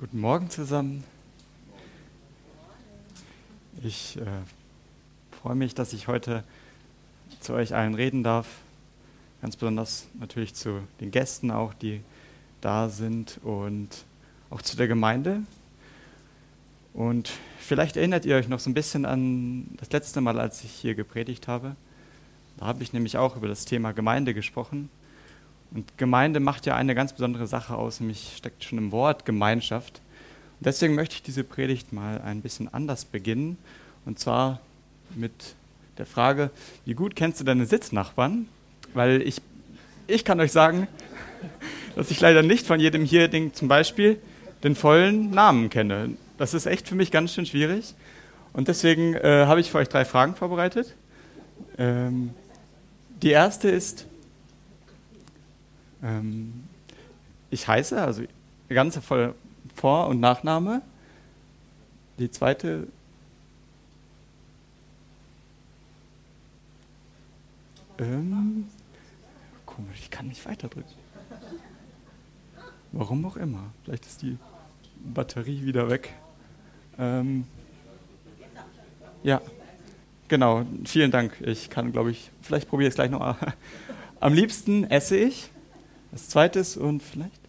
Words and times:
Guten 0.00 0.20
Morgen 0.20 0.48
zusammen. 0.48 1.02
Ich 3.82 4.16
äh, 4.16 4.26
freue 5.42 5.56
mich, 5.56 5.74
dass 5.74 5.92
ich 5.92 6.06
heute 6.06 6.44
zu 7.40 7.52
euch 7.54 7.74
allen 7.74 7.96
reden 7.96 8.22
darf. 8.22 8.46
Ganz 9.42 9.56
besonders 9.56 10.06
natürlich 10.20 10.54
zu 10.54 10.82
den 11.00 11.10
Gästen 11.10 11.50
auch, 11.50 11.74
die 11.74 12.00
da 12.60 12.88
sind 12.88 13.40
und 13.42 13.88
auch 14.50 14.62
zu 14.62 14.76
der 14.76 14.86
Gemeinde. 14.86 15.42
Und 16.94 17.32
vielleicht 17.58 17.96
erinnert 17.96 18.24
ihr 18.24 18.36
euch 18.36 18.46
noch 18.46 18.60
so 18.60 18.70
ein 18.70 18.74
bisschen 18.74 19.04
an 19.04 19.66
das 19.78 19.90
letzte 19.90 20.20
Mal, 20.20 20.38
als 20.38 20.62
ich 20.62 20.70
hier 20.70 20.94
gepredigt 20.94 21.48
habe. 21.48 21.74
Da 22.58 22.66
habe 22.66 22.84
ich 22.84 22.92
nämlich 22.92 23.16
auch 23.16 23.34
über 23.34 23.48
das 23.48 23.64
Thema 23.64 23.90
Gemeinde 23.90 24.32
gesprochen. 24.32 24.90
Und 25.70 25.98
Gemeinde 25.98 26.40
macht 26.40 26.66
ja 26.66 26.76
eine 26.76 26.94
ganz 26.94 27.12
besondere 27.12 27.46
Sache 27.46 27.74
aus, 27.74 28.00
nämlich 28.00 28.34
steckt 28.36 28.64
schon 28.64 28.78
im 28.78 28.92
Wort 28.92 29.26
Gemeinschaft. 29.26 30.00
Und 30.58 30.66
deswegen 30.66 30.94
möchte 30.94 31.16
ich 31.16 31.22
diese 31.22 31.44
Predigt 31.44 31.92
mal 31.92 32.20
ein 32.20 32.40
bisschen 32.40 32.72
anders 32.72 33.04
beginnen. 33.04 33.58
Und 34.06 34.18
zwar 34.18 34.60
mit 35.14 35.32
der 35.98 36.06
Frage, 36.06 36.50
wie 36.84 36.94
gut 36.94 37.16
kennst 37.16 37.40
du 37.40 37.44
deine 37.44 37.66
Sitznachbarn? 37.66 38.48
Weil 38.94 39.22
ich, 39.22 39.42
ich 40.06 40.24
kann 40.24 40.40
euch 40.40 40.52
sagen, 40.52 40.88
dass 41.96 42.10
ich 42.10 42.20
leider 42.20 42.42
nicht 42.42 42.66
von 42.66 42.80
jedem 42.80 43.04
hier 43.04 43.28
den, 43.28 43.52
zum 43.52 43.68
Beispiel 43.68 44.18
den 44.62 44.74
vollen 44.74 45.30
Namen 45.30 45.70
kenne. 45.70 46.10
Das 46.38 46.54
ist 46.54 46.66
echt 46.66 46.88
für 46.88 46.94
mich 46.94 47.10
ganz 47.10 47.34
schön 47.34 47.46
schwierig. 47.46 47.94
Und 48.52 48.68
deswegen 48.68 49.14
äh, 49.14 49.44
habe 49.46 49.60
ich 49.60 49.70
für 49.70 49.78
euch 49.78 49.88
drei 49.88 50.04
Fragen 50.04 50.34
vorbereitet. 50.34 50.94
Ähm, 51.76 52.30
die 53.22 53.30
erste 53.30 53.68
ist, 53.68 54.06
ähm, 56.02 56.64
ich 57.50 57.66
heiße, 57.66 58.00
also 58.00 58.22
ganze 58.68 59.00
voll 59.00 59.34
Vor- 59.74 60.08
und 60.08 60.20
Nachname. 60.20 60.82
Die 62.18 62.30
zweite 62.30 62.88
ähm, 67.98 68.66
komisch, 69.64 70.00
ich 70.00 70.10
kann 70.10 70.26
nicht 70.26 70.44
weiterdrücken. 70.44 70.92
Warum 72.92 73.24
auch 73.26 73.36
immer. 73.36 73.70
Vielleicht 73.84 74.06
ist 74.06 74.22
die 74.22 74.38
Batterie 75.04 75.64
wieder 75.64 75.88
weg. 75.90 76.14
Ähm, 76.98 77.44
ja, 79.22 79.40
genau. 80.26 80.64
Vielen 80.84 81.10
Dank. 81.10 81.40
Ich 81.40 81.70
kann, 81.70 81.92
glaube 81.92 82.10
ich, 82.10 82.30
vielleicht 82.42 82.68
probiere 82.68 82.88
ich 82.88 82.92
es 82.92 82.96
gleich 82.96 83.10
noch. 83.10 83.36
Am 84.20 84.32
liebsten 84.32 84.84
esse 84.84 85.16
ich. 85.16 85.50
Das 86.10 86.28
zweite 86.28 86.58
ist 86.58 86.76
und 86.76 87.02
vielleicht? 87.02 87.40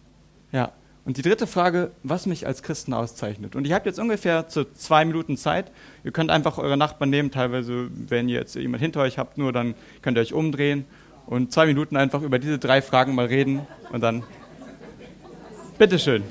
Ja. 0.52 0.72
Und 1.04 1.16
die 1.16 1.22
dritte 1.22 1.46
Frage, 1.46 1.92
was 2.02 2.26
mich 2.26 2.46
als 2.46 2.62
Christen 2.62 2.92
auszeichnet. 2.92 3.56
Und 3.56 3.66
ihr 3.66 3.74
habt 3.74 3.86
jetzt 3.86 3.98
ungefähr 3.98 4.48
zu 4.48 4.72
zwei 4.74 5.04
Minuten 5.04 5.36
Zeit. 5.36 5.72
Ihr 6.04 6.12
könnt 6.12 6.30
einfach 6.30 6.58
eure 6.58 6.76
Nachbarn 6.76 7.10
nehmen. 7.10 7.30
Teilweise, 7.30 7.88
wenn 7.90 8.28
ihr 8.28 8.38
jetzt 8.38 8.54
jemand 8.54 8.82
hinter 8.82 9.00
euch 9.00 9.18
habt, 9.18 9.38
nur 9.38 9.52
dann 9.52 9.74
könnt 10.02 10.18
ihr 10.18 10.20
euch 10.20 10.34
umdrehen 10.34 10.84
und 11.26 11.52
zwei 11.52 11.66
Minuten 11.66 11.96
einfach 11.96 12.22
über 12.22 12.38
diese 12.38 12.58
drei 12.58 12.82
Fragen 12.82 13.14
mal 13.14 13.26
reden. 13.26 13.66
Und 13.92 14.02
dann, 14.02 14.22
bitteschön. 15.78 16.22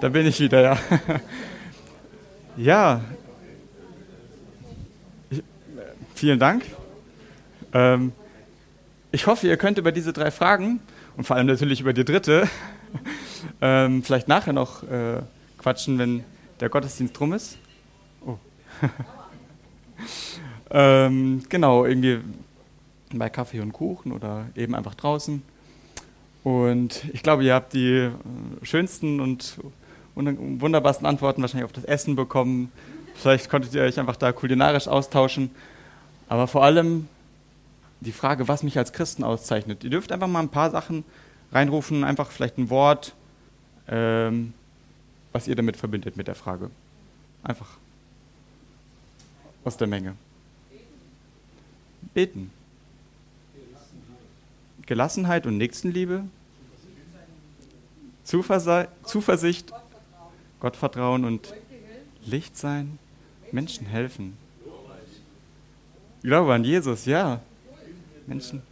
Da 0.00 0.08
bin 0.08 0.26
ich 0.26 0.40
wieder, 0.40 0.60
ja. 0.60 0.78
Ja. 2.56 3.00
Ich, 5.30 5.42
vielen 6.14 6.38
Dank. 6.38 6.64
Ähm, 7.72 8.12
ich 9.12 9.26
hoffe, 9.26 9.46
ihr 9.46 9.56
könnt 9.56 9.78
über 9.78 9.92
diese 9.92 10.12
drei 10.12 10.30
Fragen 10.30 10.80
und 11.16 11.26
vor 11.26 11.36
allem 11.36 11.46
natürlich 11.46 11.80
über 11.80 11.92
die 11.92 12.04
dritte 12.04 12.48
ähm, 13.60 14.02
vielleicht 14.02 14.28
nachher 14.28 14.52
noch 14.52 14.82
äh, 14.82 15.22
quatschen, 15.58 15.98
wenn 15.98 16.24
der 16.60 16.68
Gottesdienst 16.68 17.18
drum 17.18 17.32
ist. 17.32 17.58
Oh. 18.26 18.36
ähm, 20.70 21.42
genau, 21.48 21.84
irgendwie 21.84 22.20
bei 23.14 23.28
Kaffee 23.28 23.60
und 23.60 23.72
Kuchen 23.72 24.12
oder 24.12 24.46
eben 24.54 24.74
einfach 24.74 24.94
draußen. 24.94 25.42
Und 26.42 27.04
ich 27.12 27.22
glaube, 27.22 27.44
ihr 27.44 27.54
habt 27.54 27.74
die 27.74 27.88
äh, 27.88 28.10
schönsten 28.62 29.20
und 29.20 29.58
wunderbarsten 30.14 31.06
Antworten 31.06 31.42
wahrscheinlich 31.42 31.64
auf 31.64 31.72
das 31.72 31.84
Essen 31.84 32.16
bekommen. 32.16 32.72
Vielleicht 33.14 33.48
konntet 33.50 33.74
ihr 33.74 33.82
euch 33.82 33.98
einfach 33.98 34.16
da 34.16 34.32
kulinarisch 34.32 34.88
austauschen. 34.88 35.50
Aber 36.28 36.46
vor 36.46 36.64
allem 36.64 37.08
die 38.00 38.12
Frage, 38.12 38.48
was 38.48 38.62
mich 38.62 38.78
als 38.78 38.92
Christen 38.92 39.24
auszeichnet. 39.24 39.84
Ihr 39.84 39.90
dürft 39.90 40.12
einfach 40.12 40.26
mal 40.26 40.40
ein 40.40 40.48
paar 40.48 40.70
Sachen 40.70 41.04
reinrufen, 41.52 42.04
einfach 42.04 42.30
vielleicht 42.30 42.58
ein 42.58 42.70
Wort, 42.70 43.14
ähm, 43.88 44.54
was 45.32 45.48
ihr 45.48 45.56
damit 45.56 45.76
verbindet 45.76 46.16
mit 46.16 46.26
der 46.26 46.34
Frage. 46.34 46.70
Einfach 47.42 47.68
aus 49.64 49.76
der 49.76 49.86
Menge. 49.86 50.14
Beten. 52.14 52.50
Gelassenheit 54.90 55.46
und 55.46 55.56
Nächstenliebe. 55.56 56.24
Zuversicht 58.24 59.72
Gottvertrauen 60.58 61.24
und 61.24 61.54
Licht 62.26 62.56
sein, 62.56 62.98
Menschen 63.52 63.86
helfen. 63.86 64.36
Glaube 66.24 66.54
an 66.54 66.64
Jesus, 66.64 67.04
ja. 67.06 67.40
Menschen. 68.26 68.62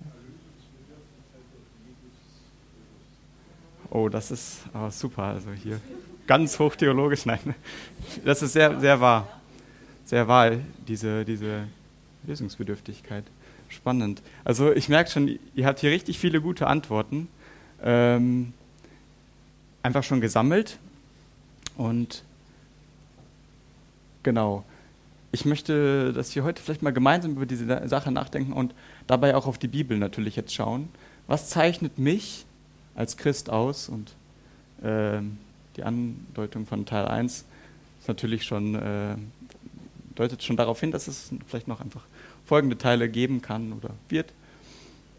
Oh, 3.89 4.09
das 4.09 4.33
ist 4.33 4.63
oh, 4.75 4.91
super. 4.91 5.23
Also 5.23 5.53
hier 5.53 5.81
ganz 6.27 6.59
hochtheologisch, 6.59 7.27
nein. 7.27 7.55
Das 8.25 8.43
ist 8.43 8.55
sehr, 8.55 8.81
sehr 8.81 9.01
wahr. 9.01 9.41
Sehr 10.05 10.27
wahr, 10.27 10.51
diese, 10.85 11.25
diese 11.25 11.69
Lösungsbedürftigkeit. 12.27 13.25
Spannend. 13.69 14.23
Also 14.45 14.73
ich 14.73 14.89
merke 14.89 15.11
schon, 15.11 15.39
ihr 15.55 15.67
habt 15.67 15.81
hier 15.81 15.91
richtig 15.91 16.19
viele 16.19 16.41
gute 16.41 16.67
Antworten. 16.67 17.29
Ähm, 17.83 18.53
einfach 19.83 20.03
schon 20.03 20.21
gesammelt 20.21 20.79
und 21.77 22.25
genau, 24.23 24.65
ich 25.31 25.45
möchte, 25.45 26.13
dass 26.13 26.35
wir 26.35 26.45
heute 26.45 26.63
vielleicht 26.63 26.83
mal 26.83 26.93
gemeinsam 26.93 27.33
über 27.33 27.47
diese 27.47 27.89
Sache 27.89 28.11
nachdenken 28.11 28.53
und 28.53 28.75
dabei 29.07 29.37
auch 29.37 29.47
auf 29.47 29.59
die 29.59 29.69
Bibel 29.69 29.99
natürlich 29.99 30.37
jetzt 30.37 30.55
schauen. 30.55 30.89
Was 31.27 31.51
zeichnet 31.51 31.99
mich 31.99 32.47
als 32.95 33.17
Christ 33.17 33.51
aus? 33.51 33.89
Und 33.89 34.15
äh, 34.83 35.21
die 35.77 35.85
Andeutung 35.85 36.67
von 36.67 36.87
Teil 36.87 37.07
1 37.07 37.45
ist 38.01 38.09
natürlich 38.09 38.45
schon, 38.45 38.75
äh, 38.75 39.17
deutet 40.15 40.43
schon 40.43 40.57
darauf 40.57 40.81
hin, 40.81 40.91
dass 40.91 41.07
es 41.07 41.31
vielleicht 41.47 41.69
noch 41.69 41.81
einfach 41.81 42.03
folgende 42.49 42.79
Teile 42.79 43.09
geben 43.09 43.43
kann 43.43 43.73
oder 43.73 43.91
wird. 44.09 44.33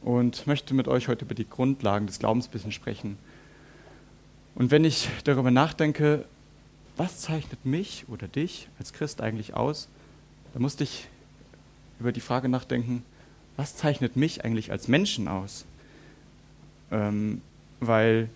Und 0.01 0.47
möchte 0.47 0.73
mit 0.73 0.87
euch 0.87 1.07
heute 1.07 1.25
über 1.25 1.35
die 1.35 1.47
Grundlagen 1.47 2.07
des 2.07 2.19
Glaubens 2.19 2.47
ein 2.47 2.51
bisschen 2.51 2.71
sprechen. 2.71 3.17
Und 4.55 4.71
wenn 4.71 4.83
ich 4.83 5.09
darüber 5.25 5.51
nachdenke, 5.51 6.25
was 6.97 7.19
zeichnet 7.19 7.65
mich 7.65 8.05
oder 8.07 8.27
dich 8.27 8.67
als 8.79 8.93
Christ 8.93 9.21
eigentlich 9.21 9.53
aus? 9.53 9.87
Da 10.53 10.59
musste 10.59 10.83
ich 10.83 11.07
über 11.99 12.11
die 12.11 12.21
Frage 12.21 12.49
nachdenken, 12.49 13.03
was 13.57 13.75
zeichnet 13.75 14.15
mich 14.15 14.43
eigentlich 14.43 14.71
als 14.71 14.87
Menschen 14.87 15.27
aus? 15.27 15.65
Ähm, 16.91 17.41
weil 17.79 18.29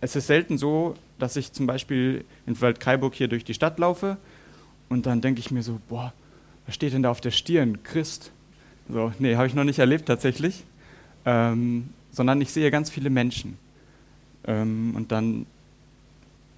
es 0.00 0.16
ist 0.16 0.28
selten 0.28 0.56
so, 0.58 0.94
dass 1.18 1.36
ich 1.36 1.52
zum 1.52 1.66
Beispiel 1.66 2.24
in 2.46 2.60
Waldkraiburg 2.60 3.14
hier 3.14 3.28
durch 3.28 3.44
die 3.44 3.54
Stadt 3.54 3.78
laufe 3.78 4.16
und 4.88 5.06
dann 5.06 5.20
denke 5.20 5.40
ich 5.40 5.50
mir 5.50 5.62
so, 5.62 5.80
boah, 5.88 6.12
was 6.66 6.74
steht 6.74 6.92
denn 6.92 7.02
da 7.02 7.10
auf 7.10 7.20
der 7.20 7.30
Stirn? 7.30 7.82
Christ. 7.82 8.30
So, 8.88 9.12
nee, 9.18 9.36
habe 9.36 9.46
ich 9.46 9.54
noch 9.54 9.64
nicht 9.64 9.78
erlebt 9.78 10.06
tatsächlich. 10.06 10.64
Ähm, 11.24 11.88
sondern 12.10 12.40
ich 12.40 12.52
sehe 12.52 12.70
ganz 12.70 12.90
viele 12.90 13.10
Menschen. 13.10 13.56
Ähm, 14.44 14.92
und 14.96 15.12
dann 15.12 15.46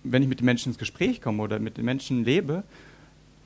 wenn 0.05 0.23
ich 0.23 0.29
mit 0.29 0.41
den 0.41 0.45
Menschen 0.45 0.71
ins 0.71 0.79
Gespräch 0.79 1.21
komme 1.21 1.43
oder 1.43 1.59
mit 1.59 1.79
den 1.79 1.85
Menschen 1.85 2.25
lebe, 2.25 2.62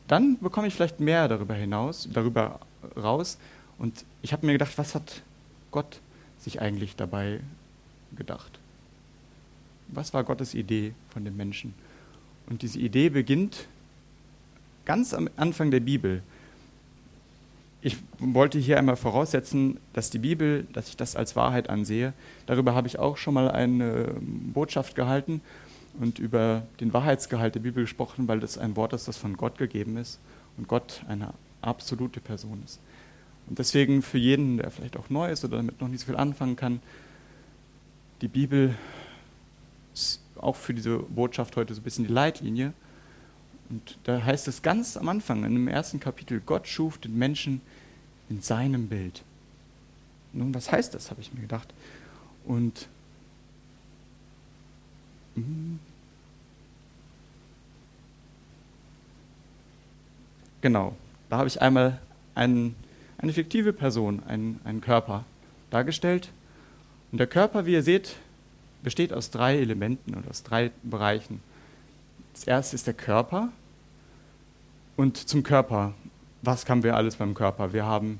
dann 0.08 0.38
bekomme 0.40 0.66
ich 0.66 0.74
vielleicht 0.74 1.00
mehr 1.00 1.28
darüber 1.28 1.54
hinaus, 1.54 2.08
darüber 2.12 2.60
raus. 2.96 3.38
Und 3.78 4.04
ich 4.22 4.32
habe 4.32 4.44
mir 4.44 4.52
gedacht, 4.52 4.76
was 4.76 4.94
hat 4.94 5.22
Gott 5.70 6.00
sich 6.38 6.60
eigentlich 6.60 6.96
dabei 6.96 7.40
gedacht? 8.16 8.58
Was 9.88 10.12
war 10.12 10.24
Gottes 10.24 10.54
Idee 10.54 10.92
von 11.10 11.24
dem 11.24 11.36
Menschen? 11.36 11.74
Und 12.48 12.62
diese 12.62 12.78
Idee 12.78 13.08
beginnt 13.08 13.66
ganz 14.84 15.14
am 15.14 15.30
Anfang 15.36 15.70
der 15.70 15.80
Bibel. 15.80 16.22
Ich 17.80 17.96
wollte 18.18 18.58
hier 18.58 18.76
einmal 18.78 18.96
voraussetzen, 18.96 19.78
dass 19.92 20.10
die 20.10 20.18
Bibel, 20.18 20.66
dass 20.72 20.88
ich 20.88 20.96
das 20.96 21.14
als 21.14 21.36
Wahrheit 21.36 21.70
ansehe. 21.70 22.12
Darüber 22.46 22.74
habe 22.74 22.88
ich 22.88 22.98
auch 22.98 23.16
schon 23.16 23.34
mal 23.34 23.50
eine 23.50 24.14
Botschaft 24.20 24.96
gehalten 24.96 25.40
und 26.00 26.18
über 26.18 26.66
den 26.80 26.92
Wahrheitsgehalt 26.92 27.54
der 27.54 27.60
Bibel 27.60 27.84
gesprochen, 27.84 28.26
weil 28.26 28.40
das 28.40 28.58
ein 28.58 28.74
Wort 28.74 28.92
ist, 28.94 29.06
das 29.06 29.16
von 29.16 29.36
Gott 29.36 29.58
gegeben 29.58 29.96
ist 29.96 30.18
und 30.56 30.66
Gott 30.66 31.02
eine 31.08 31.32
absolute 31.62 32.20
Person 32.20 32.62
ist. 32.64 32.80
Und 33.48 33.58
deswegen 33.58 34.02
für 34.02 34.18
jeden, 34.18 34.58
der 34.58 34.70
vielleicht 34.70 34.96
auch 34.96 35.08
neu 35.08 35.30
ist 35.30 35.44
oder 35.44 35.58
damit 35.58 35.80
noch 35.80 35.88
nicht 35.88 36.00
so 36.00 36.06
viel 36.06 36.16
anfangen 36.16 36.56
kann, 36.56 36.80
die 38.20 38.28
Bibel 38.28 38.74
ist 39.94 40.20
auch 40.36 40.56
für 40.56 40.74
diese 40.74 40.98
Botschaft 40.98 41.56
heute 41.56 41.74
so 41.74 41.80
ein 41.80 41.84
bisschen 41.84 42.06
die 42.06 42.12
Leitlinie. 42.12 42.72
Und 43.70 43.98
da 44.04 44.22
heißt 44.24 44.48
es 44.48 44.62
ganz 44.62 44.96
am 44.96 45.08
Anfang, 45.08 45.44
in 45.44 45.52
dem 45.54 45.68
ersten 45.68 46.00
Kapitel, 46.00 46.40
Gott 46.44 46.66
schuf 46.66 46.98
den 46.98 47.16
Menschen 47.18 47.60
in 48.30 48.40
seinem 48.40 48.88
Bild. 48.88 49.22
Nun, 50.32 50.54
was 50.54 50.70
heißt 50.72 50.94
das, 50.94 51.10
habe 51.10 51.20
ich 51.20 51.32
mir 51.32 51.40
gedacht. 51.40 51.68
Und 52.44 52.88
hm, 55.34 55.78
genau, 60.60 60.96
da 61.28 61.38
habe 61.38 61.48
ich 61.48 61.60
einmal 61.60 62.00
einen, 62.34 62.74
eine 63.18 63.32
fiktive 63.32 63.72
Person, 63.72 64.22
einen, 64.24 64.60
einen 64.64 64.80
Körper 64.80 65.24
dargestellt. 65.70 66.30
Und 67.12 67.18
der 67.18 67.26
Körper, 67.26 67.66
wie 67.66 67.72
ihr 67.72 67.82
seht, 67.82 68.16
besteht 68.82 69.12
aus 69.12 69.30
drei 69.30 69.58
Elementen 69.58 70.14
oder 70.14 70.30
aus 70.30 70.42
drei 70.42 70.70
Bereichen. 70.82 71.40
Das 72.32 72.44
erste 72.44 72.76
ist 72.76 72.86
der 72.86 72.94
Körper. 72.94 73.50
Und 74.98 75.16
zum 75.16 75.44
Körper, 75.44 75.94
was 76.42 76.68
haben 76.68 76.82
wir 76.82 76.96
alles 76.96 77.14
beim 77.14 77.32
Körper? 77.32 77.72
Wir 77.72 77.86
haben 77.86 78.18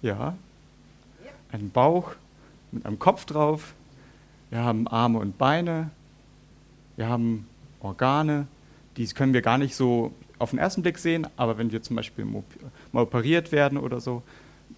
ja, 0.00 0.34
einen 1.52 1.70
Bauch 1.70 2.12
mit 2.72 2.86
einem 2.86 2.98
Kopf 2.98 3.26
drauf. 3.26 3.74
Wir 4.48 4.60
haben 4.64 4.88
Arme 4.88 5.18
und 5.18 5.36
Beine. 5.36 5.90
Wir 6.96 7.06
haben 7.06 7.46
Organe. 7.80 8.46
Die 8.96 9.06
können 9.08 9.34
wir 9.34 9.42
gar 9.42 9.58
nicht 9.58 9.76
so 9.76 10.14
auf 10.38 10.50
den 10.50 10.58
ersten 10.58 10.80
Blick 10.80 10.96
sehen, 10.96 11.26
aber 11.36 11.58
wenn 11.58 11.70
wir 11.70 11.82
zum 11.82 11.96
Beispiel 11.96 12.24
mal 12.24 13.02
operiert 13.02 13.52
werden 13.52 13.76
oder 13.76 14.00
so, 14.00 14.22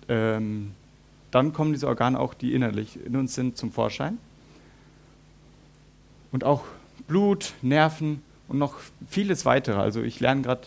ähm, 0.09 0.73
dann 1.31 1.53
kommen 1.53 1.73
diese 1.73 1.87
Organe 1.87 2.19
auch, 2.19 2.35
die 2.35 2.53
innerlich 2.53 2.99
in 3.07 3.15
uns 3.15 3.37
sind, 3.37 3.57
zum 3.57 3.71
Vorschein. 3.71 4.19
Und 6.33 6.45
auch 6.45 6.65
Blut, 7.07 7.55
Nerven 7.63 8.23
und 8.49 8.59
noch 8.59 8.77
vieles 9.09 9.45
weitere. 9.45 9.79
Also 9.79 10.03
ich 10.03 10.21
lerne 10.21 10.43
gerade 10.43 10.63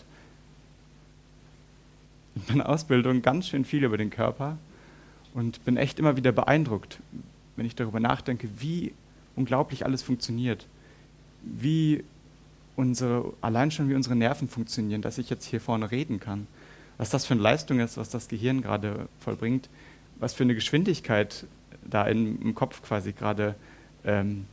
in 2.34 2.42
meiner 2.48 2.68
Ausbildung 2.68 3.22
ganz 3.22 3.48
schön 3.48 3.64
viel 3.64 3.84
über 3.84 3.96
den 3.96 4.10
Körper 4.10 4.58
und 5.34 5.64
bin 5.64 5.76
echt 5.76 5.98
immer 5.98 6.16
wieder 6.16 6.32
beeindruckt, 6.32 6.98
wenn 7.56 7.66
ich 7.66 7.74
darüber 7.74 8.00
nachdenke, 8.00 8.48
wie 8.58 8.92
unglaublich 9.36 9.84
alles 9.84 10.02
funktioniert. 10.02 10.66
Wie 11.42 12.04
unsere, 12.76 13.32
allein 13.40 13.70
schon 13.70 13.88
wie 13.88 13.94
unsere 13.94 14.16
Nerven 14.16 14.48
funktionieren, 14.48 15.02
dass 15.02 15.18
ich 15.18 15.28
jetzt 15.28 15.44
hier 15.44 15.60
vorne 15.60 15.90
reden 15.90 16.20
kann. 16.20 16.46
Was 16.98 17.10
das 17.10 17.26
für 17.26 17.34
eine 17.34 17.42
Leistung 17.42 17.80
ist, 17.80 17.96
was 17.96 18.10
das 18.10 18.28
Gehirn 18.28 18.62
gerade 18.62 19.08
vollbringt, 19.20 19.68
was 20.18 20.34
für 20.34 20.44
eine 20.44 20.54
Geschwindigkeit 20.54 21.46
da 21.84 22.06
im 22.06 22.54
Kopf 22.54 22.82
quasi 22.82 23.12
gerade 23.12 23.56
ähm, 24.04 24.46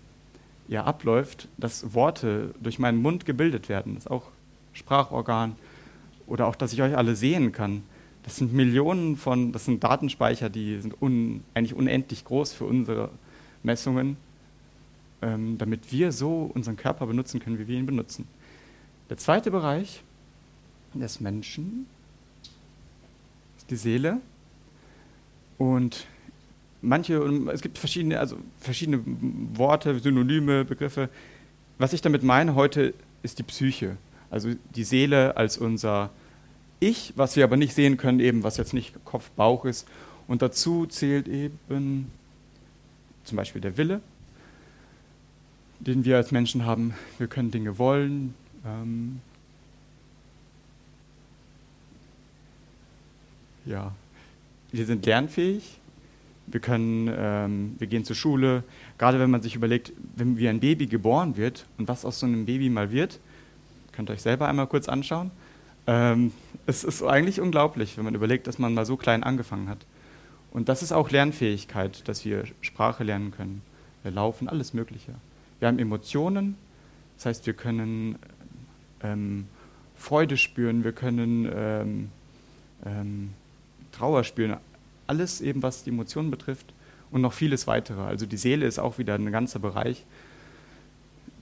ja, 0.69 0.83
abläuft, 0.83 1.47
dass 1.57 1.93
Worte 1.95 2.53
durch 2.61 2.77
meinen 2.77 3.01
Mund 3.01 3.25
gebildet 3.25 3.69
werden. 3.69 3.95
Das 3.95 4.05
ist 4.05 4.11
auch 4.11 4.27
Sprachorgan. 4.73 5.55
Oder 6.27 6.45
auch, 6.45 6.55
dass 6.55 6.73
ich 6.73 6.81
euch 6.83 6.95
alle 6.95 7.15
sehen 7.15 7.51
kann. 7.51 7.81
Das 8.23 8.35
sind 8.35 8.53
Millionen 8.53 9.17
von, 9.17 9.51
das 9.51 9.65
sind 9.65 9.83
Datenspeicher, 9.83 10.49
die 10.49 10.79
sind 10.79 11.01
un, 11.01 11.43
eigentlich 11.55 11.73
unendlich 11.73 12.23
groß 12.23 12.53
für 12.53 12.65
unsere 12.65 13.09
Messungen, 13.63 14.17
ähm, 15.23 15.57
damit 15.57 15.91
wir 15.91 16.11
so 16.11 16.51
unseren 16.53 16.77
Körper 16.77 17.07
benutzen 17.07 17.39
können, 17.39 17.57
wie 17.57 17.67
wir 17.67 17.77
ihn 17.77 17.87
benutzen. 17.87 18.27
Der 19.09 19.17
zweite 19.17 19.49
Bereich 19.49 20.03
des 20.93 21.19
Menschen 21.19 21.87
ist 23.57 23.71
die 23.71 23.75
Seele. 23.75 24.21
Und 25.57 26.05
manche, 26.81 27.15
es 27.53 27.61
gibt 27.61 27.77
verschiedene, 27.77 28.19
also 28.19 28.37
verschiedene 28.59 29.01
Worte, 29.53 29.99
Synonyme, 29.99 30.65
Begriffe. 30.65 31.09
Was 31.77 31.93
ich 31.93 32.01
damit 32.01 32.23
meine 32.23 32.55
heute 32.55 32.93
ist 33.23 33.39
die 33.39 33.43
Psyche. 33.43 33.97
Also 34.29 34.49
die 34.75 34.83
Seele 34.83 35.37
als 35.37 35.57
unser 35.57 36.11
Ich, 36.79 37.13
was 37.15 37.35
wir 37.35 37.43
aber 37.43 37.57
nicht 37.57 37.73
sehen 37.73 37.97
können, 37.97 38.19
eben 38.19 38.43
was 38.43 38.57
jetzt 38.57 38.73
nicht 38.73 38.93
Kopf, 39.05 39.29
Bauch 39.31 39.65
ist. 39.65 39.87
Und 40.27 40.41
dazu 40.41 40.85
zählt 40.85 41.27
eben 41.27 42.11
zum 43.23 43.35
Beispiel 43.35 43.61
der 43.61 43.77
Wille, 43.77 44.01
den 45.79 46.05
wir 46.05 46.17
als 46.17 46.31
Menschen 46.31 46.65
haben. 46.65 46.93
Wir 47.17 47.27
können 47.27 47.51
Dinge 47.51 47.77
wollen. 47.77 48.33
Ähm, 48.65 49.21
ja, 53.65 53.93
wir 54.71 54.85
sind 54.85 55.05
lernfähig. 55.05 55.79
Wir 56.51 56.59
können, 56.59 57.09
ähm, 57.15 57.75
wir 57.77 57.87
gehen 57.87 58.05
zur 58.05 58.15
Schule. 58.15 58.63
Gerade 58.97 59.19
wenn 59.19 59.29
man 59.29 59.41
sich 59.41 59.55
überlegt, 59.55 59.93
wenn 60.15 60.37
wie 60.37 60.49
ein 60.49 60.59
Baby 60.59 60.87
geboren 60.87 61.37
wird 61.37 61.65
und 61.77 61.87
was 61.87 62.05
aus 62.05 62.19
so 62.19 62.25
einem 62.25 62.45
Baby 62.45 62.69
mal 62.69 62.91
wird, 62.91 63.19
könnt 63.91 64.09
ihr 64.09 64.13
euch 64.13 64.21
selber 64.21 64.47
einmal 64.47 64.67
kurz 64.67 64.89
anschauen. 64.89 65.31
Ähm, 65.87 66.31
es 66.65 66.83
ist 66.83 67.03
eigentlich 67.03 67.41
unglaublich, 67.41 67.97
wenn 67.97 68.05
man 68.05 68.15
überlegt, 68.15 68.47
dass 68.47 68.59
man 68.59 68.73
mal 68.73 68.85
so 68.85 68.97
klein 68.97 69.23
angefangen 69.23 69.69
hat. 69.69 69.85
Und 70.51 70.69
das 70.69 70.81
ist 70.81 70.91
auch 70.91 71.11
Lernfähigkeit, 71.11 72.07
dass 72.07 72.25
wir 72.25 72.43
Sprache 72.61 73.03
lernen 73.03 73.31
können. 73.31 73.61
Wir 74.03 74.11
laufen, 74.11 74.47
alles 74.47 74.73
Mögliche. 74.73 75.13
Wir 75.59 75.67
haben 75.67 75.79
Emotionen, 75.79 76.55
das 77.17 77.25
heißt, 77.25 77.45
wir 77.45 77.53
können 77.53 78.17
ähm, 79.03 79.47
Freude 79.95 80.37
spüren, 80.37 80.83
wir 80.83 80.93
können 80.93 81.49
ähm, 81.53 82.09
ähm, 82.85 83.29
Trauer 83.91 84.23
spüren, 84.23 84.57
alles 85.09 85.41
eben, 85.41 85.63
was 85.63 85.83
die 85.83 85.89
Emotionen 85.89 86.29
betrifft 86.29 86.71
und 87.11 87.21
noch 87.21 87.33
vieles 87.33 87.65
weitere. 87.67 88.01
Also 88.01 88.25
die 88.25 88.37
Seele 88.37 88.65
ist 88.65 88.79
auch 88.79 88.99
wieder 88.99 89.15
ein 89.15 89.31
ganzer 89.31 89.59
Bereich, 89.59 90.05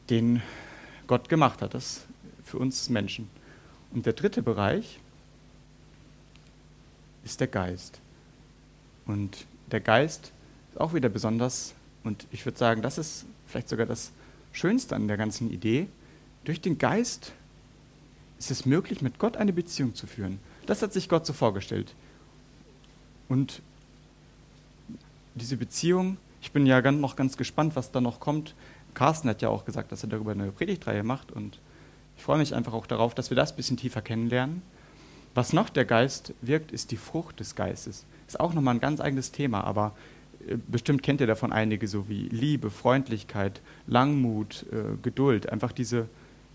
den 0.09 0.41
Gott 1.05 1.27
gemacht 1.27 1.61
hat, 1.61 1.73
das 1.73 2.05
für 2.43 2.57
uns 2.57 2.89
Menschen. 2.89 3.29
Und 3.91 4.05
der 4.05 4.13
dritte 4.13 4.41
Bereich 4.41 4.99
ist 7.25 7.41
der 7.41 7.47
Geist. 7.47 7.99
Und 9.05 9.45
der 9.69 9.81
Geist 9.81 10.31
ist 10.71 10.79
auch 10.79 10.93
wieder 10.93 11.09
besonders, 11.09 11.73
und 12.05 12.25
ich 12.31 12.45
würde 12.45 12.57
sagen, 12.57 12.81
das 12.81 12.97
ist 12.97 13.25
vielleicht 13.47 13.67
sogar 13.67 13.85
das 13.85 14.11
Schönste 14.53 14.95
an 14.95 15.09
der 15.09 15.17
ganzen 15.17 15.51
Idee, 15.51 15.87
durch 16.45 16.61
den 16.61 16.77
Geist 16.77 17.33
ist 18.39 18.51
es 18.51 18.65
möglich, 18.65 19.01
mit 19.01 19.19
Gott 19.19 19.35
eine 19.35 19.51
Beziehung 19.51 19.93
zu 19.93 20.07
führen. 20.07 20.39
Das 20.65 20.81
hat 20.81 20.93
sich 20.93 21.09
Gott 21.09 21.25
so 21.25 21.33
vorgestellt. 21.33 21.93
Und 23.29 23.61
diese 25.35 25.57
Beziehung, 25.57 26.17
ich 26.41 26.51
bin 26.51 26.65
ja 26.65 26.81
noch 26.91 27.15
ganz 27.15 27.37
gespannt, 27.37 27.75
was 27.75 27.91
da 27.91 28.01
noch 28.01 28.19
kommt. 28.19 28.55
Carsten 28.93 29.29
hat 29.29 29.41
ja 29.41 29.49
auch 29.49 29.65
gesagt, 29.65 29.91
dass 29.91 30.03
er 30.03 30.09
darüber 30.09 30.31
eine 30.31 30.51
Predigtreihe 30.51 31.03
macht 31.03 31.31
und 31.31 31.59
ich 32.17 32.23
freue 32.23 32.39
mich 32.39 32.55
einfach 32.55 32.73
auch 32.73 32.87
darauf, 32.87 33.13
dass 33.13 33.29
wir 33.29 33.35
das 33.35 33.51
ein 33.51 33.57
bisschen 33.57 33.77
tiefer 33.77 34.01
kennenlernen. 34.01 34.63
Was 35.35 35.53
noch 35.53 35.69
der 35.69 35.85
Geist 35.85 36.33
wirkt, 36.41 36.71
ist 36.71 36.89
die 36.89 36.97
Frucht 36.97 37.39
des 37.39 37.53
Geistes. 37.53 38.05
Ist 38.27 38.39
auch 38.39 38.53
nochmal 38.53 38.73
ein 38.73 38.81
ganz 38.81 38.99
eigenes 38.99 39.31
Thema, 39.31 39.63
aber 39.63 39.93
bestimmt 40.67 41.03
kennt 41.03 41.21
ihr 41.21 41.27
davon 41.27 41.51
einige, 41.51 41.87
so 41.87 42.09
wie 42.09 42.29
Liebe, 42.29 42.69
Freundlichkeit, 42.69 43.61
Langmut, 43.87 44.65
äh, 44.71 44.97
Geduld, 45.01 45.49
einfach 45.49 45.71
diese, 45.71 46.07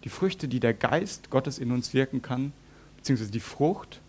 die 0.04 0.08
Früchte, 0.08 0.48
die 0.48 0.60
der 0.60 0.74
Geist 0.74 1.30
Gottes 1.30 1.58
in 1.58 1.70
uns 1.72 1.94
wirken 1.94 2.22
kann, 2.22 2.52
beziehungsweise 2.96 3.30
die 3.30 3.40
Frucht 3.40 4.00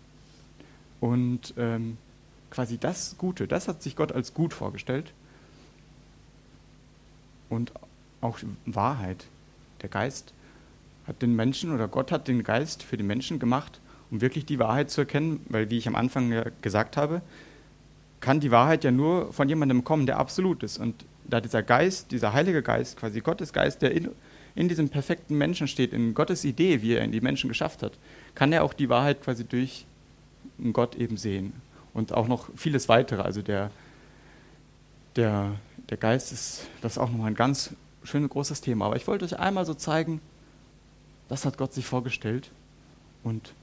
und 1.00 1.54
ähm, 1.58 1.98
quasi 2.54 2.78
das 2.78 3.16
Gute, 3.18 3.48
das 3.48 3.68
hat 3.68 3.82
sich 3.82 3.96
Gott 3.96 4.12
als 4.12 4.36
gut 4.36 4.54
vorgestellt 4.54 5.12
und 7.50 7.72
auch 8.22 8.38
Wahrheit. 8.66 9.26
Der 9.82 9.90
Geist 9.90 10.34
hat 11.08 11.22
den 11.24 11.36
Menschen 11.36 11.74
oder 11.74 11.88
Gott 11.88 12.12
hat 12.12 12.28
den 12.28 12.44
Geist 12.44 12.84
für 12.84 12.96
den 12.96 13.08
Menschen 13.08 13.40
gemacht, 13.40 13.80
um 14.12 14.22
wirklich 14.22 14.46
die 14.46 14.60
Wahrheit 14.60 14.92
zu 14.92 15.02
erkennen, 15.02 15.44
weil, 15.50 15.72
wie 15.72 15.80
ich 15.80 15.88
am 15.88 15.96
Anfang 15.96 16.44
gesagt 16.62 16.96
habe, 16.96 17.22
kann 18.22 18.40
die 18.40 18.52
Wahrheit 18.52 18.84
ja 18.84 18.92
nur 18.92 19.34
von 19.34 19.50
jemandem 19.50 19.84
kommen, 19.84 20.06
der 20.06 20.20
absolut 20.20 20.62
ist. 20.62 20.78
Und 20.78 21.04
da 21.28 21.42
dieser 21.42 21.64
Geist, 21.64 22.12
dieser 22.12 22.34
Heilige 22.34 22.62
Geist, 22.62 22.98
quasi 22.98 23.20
Gottes 23.22 23.52
Geist, 23.52 23.82
der 23.82 23.92
in, 23.92 24.10
in 24.54 24.70
diesem 24.70 24.90
perfekten 24.90 25.38
Menschen 25.40 25.68
steht, 25.68 25.92
in 25.92 26.14
Gottes 26.14 26.46
Idee, 26.46 26.84
wie 26.84 26.94
er 26.94 27.04
in 27.04 27.12
die 27.12 27.22
Menschen 27.22 27.48
geschafft 27.48 27.82
hat, 27.82 27.94
kann 28.36 28.54
er 28.54 28.64
auch 28.64 28.74
die 28.74 28.90
Wahrheit 28.90 29.24
quasi 29.24 29.44
durch 29.44 29.88
Gott 30.72 30.96
eben 30.96 31.18
sehen. 31.18 31.54
Und 31.94 32.14
auch 32.14 32.28
noch 32.28 32.50
vieles 32.56 32.90
weitere. 32.90 33.22
Also 33.22 33.42
der, 33.42 33.72
der, 35.16 35.54
der 35.90 35.98
Geist 35.98 36.32
ist, 36.32 36.68
das 36.82 36.94
ist 36.94 36.98
auch 36.98 37.10
nochmal 37.10 37.28
ein 37.28 37.36
ganz 37.36 37.76
schönes 38.04 38.30
großes 38.30 38.62
Thema. 38.62 38.86
Aber 38.86 38.96
ich 38.96 39.08
wollte 39.08 39.26
euch 39.26 39.40
einmal 39.40 39.66
so 39.66 39.74
zeigen, 39.74 40.22
das 41.30 41.46
hat 41.46 41.58
Gott 41.58 41.74
sich 41.74 41.86
vorgestellt. 41.86 42.52
Und 43.24 43.54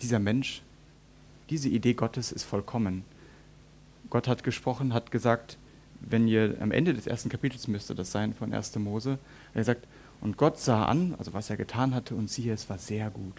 dieser 0.00 0.18
Mensch, 0.18 0.62
diese 1.50 1.68
Idee 1.68 1.94
Gottes 1.94 2.32
ist 2.32 2.44
vollkommen. 2.44 3.04
Gott 4.10 4.28
hat 4.28 4.44
gesprochen, 4.44 4.94
hat 4.94 5.10
gesagt, 5.10 5.58
wenn 6.00 6.28
ihr 6.28 6.56
am 6.60 6.70
Ende 6.70 6.94
des 6.94 7.06
ersten 7.06 7.28
Kapitels 7.28 7.68
müsste 7.68 7.94
das 7.94 8.12
sein 8.12 8.34
von 8.34 8.52
1. 8.52 8.76
Mose, 8.76 9.18
er 9.54 9.64
sagt, 9.64 9.86
und 10.20 10.36
Gott 10.36 10.58
sah 10.58 10.86
an, 10.86 11.14
also 11.18 11.32
was 11.32 11.50
er 11.50 11.56
getan 11.56 11.94
hatte, 11.94 12.14
und 12.14 12.30
siehe, 12.30 12.52
es 12.52 12.68
war 12.68 12.78
sehr 12.78 13.10
gut. 13.10 13.34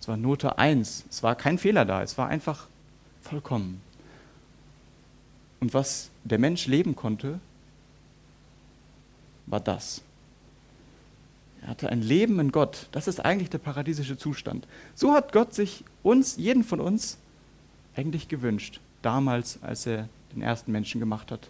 Es 0.00 0.08
war 0.08 0.16
Note 0.16 0.58
1. 0.58 1.04
Es 1.10 1.22
war 1.22 1.34
kein 1.34 1.58
Fehler 1.58 1.84
da. 1.84 2.02
Es 2.02 2.16
war 2.18 2.28
einfach 2.28 2.66
vollkommen. 3.22 3.80
Und 5.60 5.74
was 5.74 6.10
der 6.24 6.38
Mensch 6.38 6.66
leben 6.66 6.94
konnte, 6.94 7.40
war 9.46 9.60
das. 9.60 10.02
Er 11.62 11.68
hatte 11.68 11.88
ein 11.88 12.02
Leben 12.02 12.38
in 12.38 12.52
Gott. 12.52 12.88
Das 12.92 13.08
ist 13.08 13.24
eigentlich 13.24 13.50
der 13.50 13.58
paradiesische 13.58 14.18
Zustand. 14.18 14.66
So 14.94 15.12
hat 15.12 15.32
Gott 15.32 15.54
sich 15.54 15.84
uns, 16.02 16.36
jeden 16.36 16.62
von 16.62 16.80
uns, 16.80 17.18
eigentlich 17.96 18.28
gewünscht. 18.28 18.80
Damals, 19.02 19.62
als 19.62 19.86
er 19.86 20.08
den 20.34 20.42
ersten 20.42 20.70
Menschen 20.70 21.00
gemacht 21.00 21.30
hat. 21.30 21.48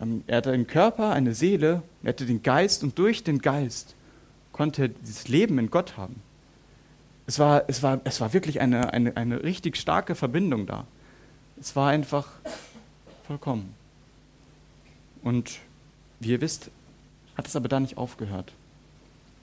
Ähm, 0.00 0.24
er 0.26 0.38
hatte 0.38 0.52
einen 0.52 0.66
Körper, 0.66 1.12
eine 1.12 1.34
Seele, 1.34 1.82
er 2.02 2.10
hatte 2.10 2.26
den 2.26 2.42
Geist 2.42 2.82
und 2.82 2.98
durch 2.98 3.24
den 3.24 3.40
Geist 3.40 3.94
konnte 4.52 4.82
er 4.82 4.88
dieses 4.88 5.28
Leben 5.28 5.58
in 5.58 5.70
Gott 5.70 5.96
haben. 5.96 6.16
Es 7.32 7.38
war, 7.38 7.64
es 7.66 7.82
war, 7.82 7.98
es 8.04 8.20
war 8.20 8.34
wirklich 8.34 8.60
eine, 8.60 8.92
eine, 8.92 9.16
eine 9.16 9.42
richtig 9.42 9.78
starke 9.78 10.14
Verbindung 10.14 10.66
da. 10.66 10.86
Es 11.58 11.74
war 11.74 11.88
einfach 11.88 12.28
vollkommen. 13.26 13.74
Und 15.22 15.60
wie 16.20 16.32
ihr 16.32 16.42
wisst, 16.42 16.70
hat 17.34 17.46
es 17.46 17.56
aber 17.56 17.70
da 17.70 17.80
nicht 17.80 17.96
aufgehört. 17.96 18.52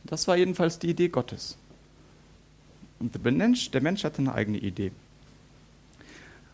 Das 0.03 0.27
war 0.27 0.37
jedenfalls 0.37 0.77
die 0.77 0.91
Idee 0.91 1.07
Gottes. 1.07 1.57
Und 2.99 3.15
der 3.15 3.31
Mensch, 3.31 3.71
der 3.71 3.81
Mensch 3.81 4.03
hatte 4.03 4.19
eine 4.19 4.35
eigene 4.35 4.59
Idee. 4.59 4.91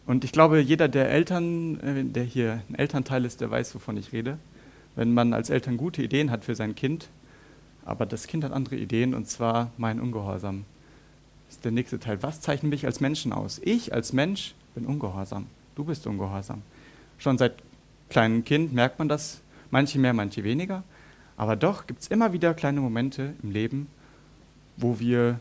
Und 0.06 0.24
ich 0.24 0.32
glaube, 0.32 0.62
jeder 0.62 0.88
der 0.88 1.10
Eltern, 1.10 1.82
äh, 1.82 2.06
der 2.06 2.24
hier 2.24 2.64
ein 2.70 2.76
Elternteil 2.76 3.26
ist, 3.26 3.42
der 3.42 3.52
weiß, 3.52 3.76
wovon 3.76 3.98
ich 3.98 4.14
rede. 4.14 4.38
Wenn 4.96 5.14
man 5.14 5.34
als 5.34 5.50
Eltern 5.50 5.76
gute 5.76 6.02
Ideen 6.02 6.32
hat 6.32 6.46
für 6.46 6.56
sein 6.56 6.76
Kind, 6.76 7.10
aber 7.84 8.06
das 8.06 8.28
Kind 8.28 8.46
hat 8.46 8.54
andere 8.54 8.78
Ideen, 8.78 9.14
und 9.14 9.28
zwar 9.28 9.72
mein 9.76 10.00
Ungehorsam. 10.00 10.64
Das 11.48 11.58
ist 11.58 11.66
der 11.66 11.72
nächste 11.72 12.00
Teil. 12.00 12.22
Was 12.24 12.42
zeichnet 12.42 12.72
mich 12.72 12.86
als 12.86 13.00
Menschen 13.00 13.34
aus? 13.34 13.62
Ich 13.64 13.94
als 13.94 14.14
Mensch 14.14 14.56
bin 14.74 14.86
ungehorsam. 14.86 15.48
Du 15.76 15.84
bist 15.84 16.08
ungehorsam. 16.08 16.62
Schon 17.18 17.38
seit 17.38 17.56
kleinem 18.10 18.44
Kind 18.44 18.74
merkt 18.74 19.00
man 19.00 19.10
das, 19.10 19.42
manche 19.72 20.00
mehr, 20.00 20.14
manche 20.14 20.44
weniger. 20.44 20.84
Aber 21.38 21.56
doch 21.56 21.86
gibt 21.86 22.02
es 22.02 22.08
immer 22.08 22.34
wieder 22.34 22.54
kleine 22.54 22.80
Momente 22.80 23.34
im 23.44 23.52
Leben, 23.52 23.88
wo 24.78 25.00
wir 25.00 25.40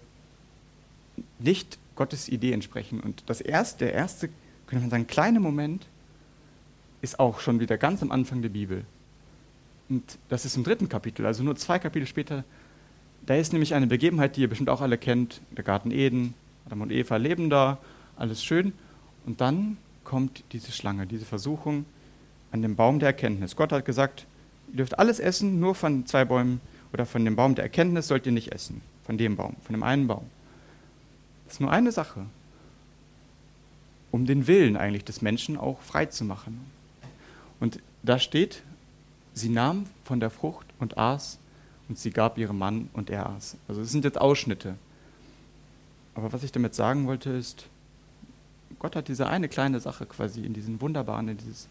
nicht 1.39 1.79
Gottes 1.95 2.29
Idee 2.29 2.53
entsprechen. 2.53 3.01
Und 3.01 3.23
das 3.27 3.41
erste, 3.41 3.87
der 3.87 3.95
erste 3.95 4.29
könnte 4.67 4.83
man 4.83 4.91
sagen, 4.91 5.07
kleine 5.07 5.41
Moment 5.41 5.87
ist 7.01 7.21
auch 7.21 7.41
schon 7.41 7.61
wieder 7.61 7.79
ganz 7.79 8.03
am 8.03 8.11
Anfang 8.11 8.43
der 8.43 8.49
Bibel. 8.49 8.85
Und 9.89 10.19
das 10.29 10.45
ist 10.45 10.57
im 10.57 10.65
dritten 10.65 10.89
Kapitel, 10.89 11.27
also 11.27 11.43
nur 11.45 11.57
zwei 11.57 11.79
Kapitel 11.79 12.07
später. 12.07 12.45
Da 13.27 13.37
ist 13.37 13.53
nämlich 13.53 13.75
eine 13.75 13.87
Begebenheit, 13.87 14.37
die 14.37 14.43
ihr 14.43 14.49
bestimmt 14.49 14.71
auch 14.71 14.81
alle 14.81 14.99
kennt. 14.99 15.41
Der 15.57 15.65
Garten 15.65 15.91
Eden, 15.91 16.35
Adam 16.67 16.83
und 16.83 16.93
Eva 16.93 17.17
leben 17.17 17.51
da, 17.51 17.79
alles 18.17 18.45
schön. 18.45 18.73
Und 19.25 19.41
dann 19.41 19.77
kommt 20.05 20.45
diese 20.53 20.73
Schlange, 20.73 21.07
diese 21.07 21.25
Versuchung 21.25 21.87
an 22.53 22.63
dem 22.63 22.77
Baum 22.77 22.99
der 22.99 23.09
Erkenntnis. 23.09 23.57
Gott 23.57 23.73
hat 23.73 23.85
gesagt, 23.85 24.27
ihr 24.71 24.79
dürft 24.79 24.99
alles 24.99 25.21
essen, 25.21 25.59
nur 25.59 25.75
von 25.75 26.07
zwei 26.07 26.25
Bäumen 26.25 26.61
oder 26.93 27.07
von 27.07 27.25
dem 27.25 27.37
Baum 27.37 27.55
der 27.55 27.65
Erkenntnis 27.65 28.09
sollt 28.09 28.27
ihr 28.27 28.33
nicht 28.33 28.53
essen. 28.53 28.83
Von 29.05 29.19
dem 29.19 29.37
Baum, 29.37 29.57
von 29.63 29.73
dem 29.73 29.83
einen 29.83 30.07
Baum. 30.07 30.25
Das 31.45 31.55
ist 31.55 31.61
nur 31.61 31.71
eine 31.71 31.93
Sache 31.93 32.27
um 34.15 34.27
den 34.27 34.47
Willen 34.47 34.77
eigentlich 34.77 35.05
des 35.05 35.23
Menschen 35.23 35.57
auch 35.57 35.81
frei 35.81 36.07
zu 36.07 36.25
machen. 36.25 36.61
Und 37.59 37.81
da 38.05 38.21
steht, 38.21 38.63
sie 39.33 39.49
nahm 39.49 39.87
von 40.05 40.21
der 40.21 40.31
Frucht 40.31 40.69
und 40.79 40.97
aß 40.97 41.41
und 41.89 41.99
sie 41.99 42.11
gab 42.11 42.39
ihrem 42.39 42.59
Mann 42.59 42.89
und 42.93 43.11
er 43.11 43.29
aß. 43.29 43.57
Also 43.69 43.81
es 43.81 43.91
sind 43.91 44.05
jetzt 44.05 44.21
Ausschnitte. 44.21 44.77
Aber 46.15 46.33
was 46.33 46.43
ich 46.43 46.53
damit 46.53 46.75
sagen 46.75 47.07
wollte 47.07 47.31
ist, 47.31 47.67
Gott 48.79 48.97
hat 48.97 49.09
diese 49.09 49.27
eine 49.29 49.49
kleine 49.49 49.81
Sache 49.81 50.07
quasi 50.07 50.45
in 50.45 50.55
diesen 50.55 50.81
wunderbaren, 50.81 51.29
in 51.29 51.37
dieses 51.37 51.69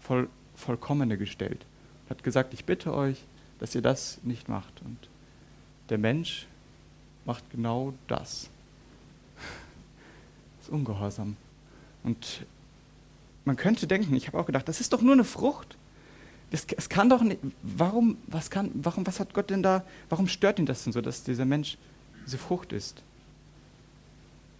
voll, 0.00 0.28
Vollkommene 0.56 1.18
gestellt. 1.18 1.64
Hat 2.08 2.22
gesagt, 2.22 2.54
ich 2.54 2.64
bitte 2.64 2.94
euch, 2.94 3.24
dass 3.58 3.74
ihr 3.74 3.82
das 3.82 4.18
nicht 4.22 4.48
macht. 4.48 4.82
Und 4.82 4.98
der 5.88 5.98
Mensch 5.98 6.46
macht 7.24 7.48
genau 7.50 7.94
das. 8.08 8.50
Das 10.58 10.66
ist 10.68 10.70
ungehorsam. 10.70 11.36
Und 12.02 12.44
man 13.44 13.56
könnte 13.56 13.86
denken, 13.86 14.14
ich 14.14 14.26
habe 14.26 14.38
auch 14.38 14.46
gedacht, 14.46 14.68
das 14.68 14.80
ist 14.80 14.92
doch 14.92 15.02
nur 15.02 15.14
eine 15.14 15.24
Frucht. 15.24 15.76
Das, 16.54 16.68
es 16.76 16.88
kann 16.88 17.08
doch 17.08 17.20
nicht, 17.22 17.40
warum, 17.64 18.16
was 18.28 18.48
kann, 18.48 18.70
warum, 18.74 19.04
was 19.08 19.18
hat 19.18 19.34
Gott 19.34 19.50
denn 19.50 19.64
da, 19.64 19.84
warum 20.08 20.28
stört 20.28 20.60
ihn 20.60 20.66
das 20.66 20.84
denn 20.84 20.92
so, 20.92 21.00
dass 21.00 21.24
dieser 21.24 21.44
Mensch 21.44 21.76
diese 22.24 22.38
Frucht 22.38 22.72
ist? 22.72 23.02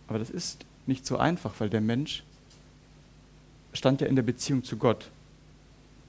Aber 0.08 0.18
das 0.18 0.28
ist 0.28 0.64
nicht 0.86 1.06
so 1.06 1.18
einfach, 1.18 1.54
weil 1.60 1.70
der 1.70 1.80
Mensch 1.80 2.24
stand 3.72 4.00
ja 4.00 4.08
in 4.08 4.16
der 4.16 4.24
Beziehung 4.24 4.64
zu 4.64 4.76
Gott 4.76 5.08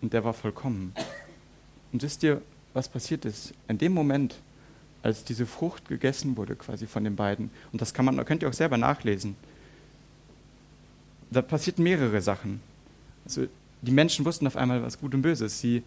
und 0.01 0.11
der 0.11 0.23
war 0.23 0.33
vollkommen. 0.33 0.91
Und 1.91 2.01
wisst 2.01 2.23
ihr, 2.23 2.41
was 2.73 2.89
passiert 2.89 3.23
ist? 3.23 3.53
In 3.67 3.77
dem 3.77 3.93
Moment, 3.93 4.37
als 5.03 5.23
diese 5.23 5.45
Frucht 5.45 5.87
gegessen 5.87 6.35
wurde, 6.35 6.55
quasi 6.55 6.87
von 6.87 7.03
den 7.03 7.15
beiden, 7.15 7.51
und 7.71 7.79
das 7.79 7.93
kann 7.93 8.05
man, 8.05 8.25
könnt 8.25 8.41
ihr 8.41 8.49
auch 8.49 8.53
selber 8.53 8.77
nachlesen, 8.77 9.35
da 11.29 11.43
passierten 11.43 11.83
mehrere 11.83 12.23
Sachen. 12.23 12.59
Also 13.23 13.45
die 13.85 13.91
Menschen 13.91 14.25
wussten 14.25 14.47
auf 14.47 14.55
einmal, 14.55 14.83
was 14.83 14.99
gut 14.99 15.13
und 15.13 15.21
böse 15.21 15.45
ist. 15.45 15.59
Sie, 15.59 15.83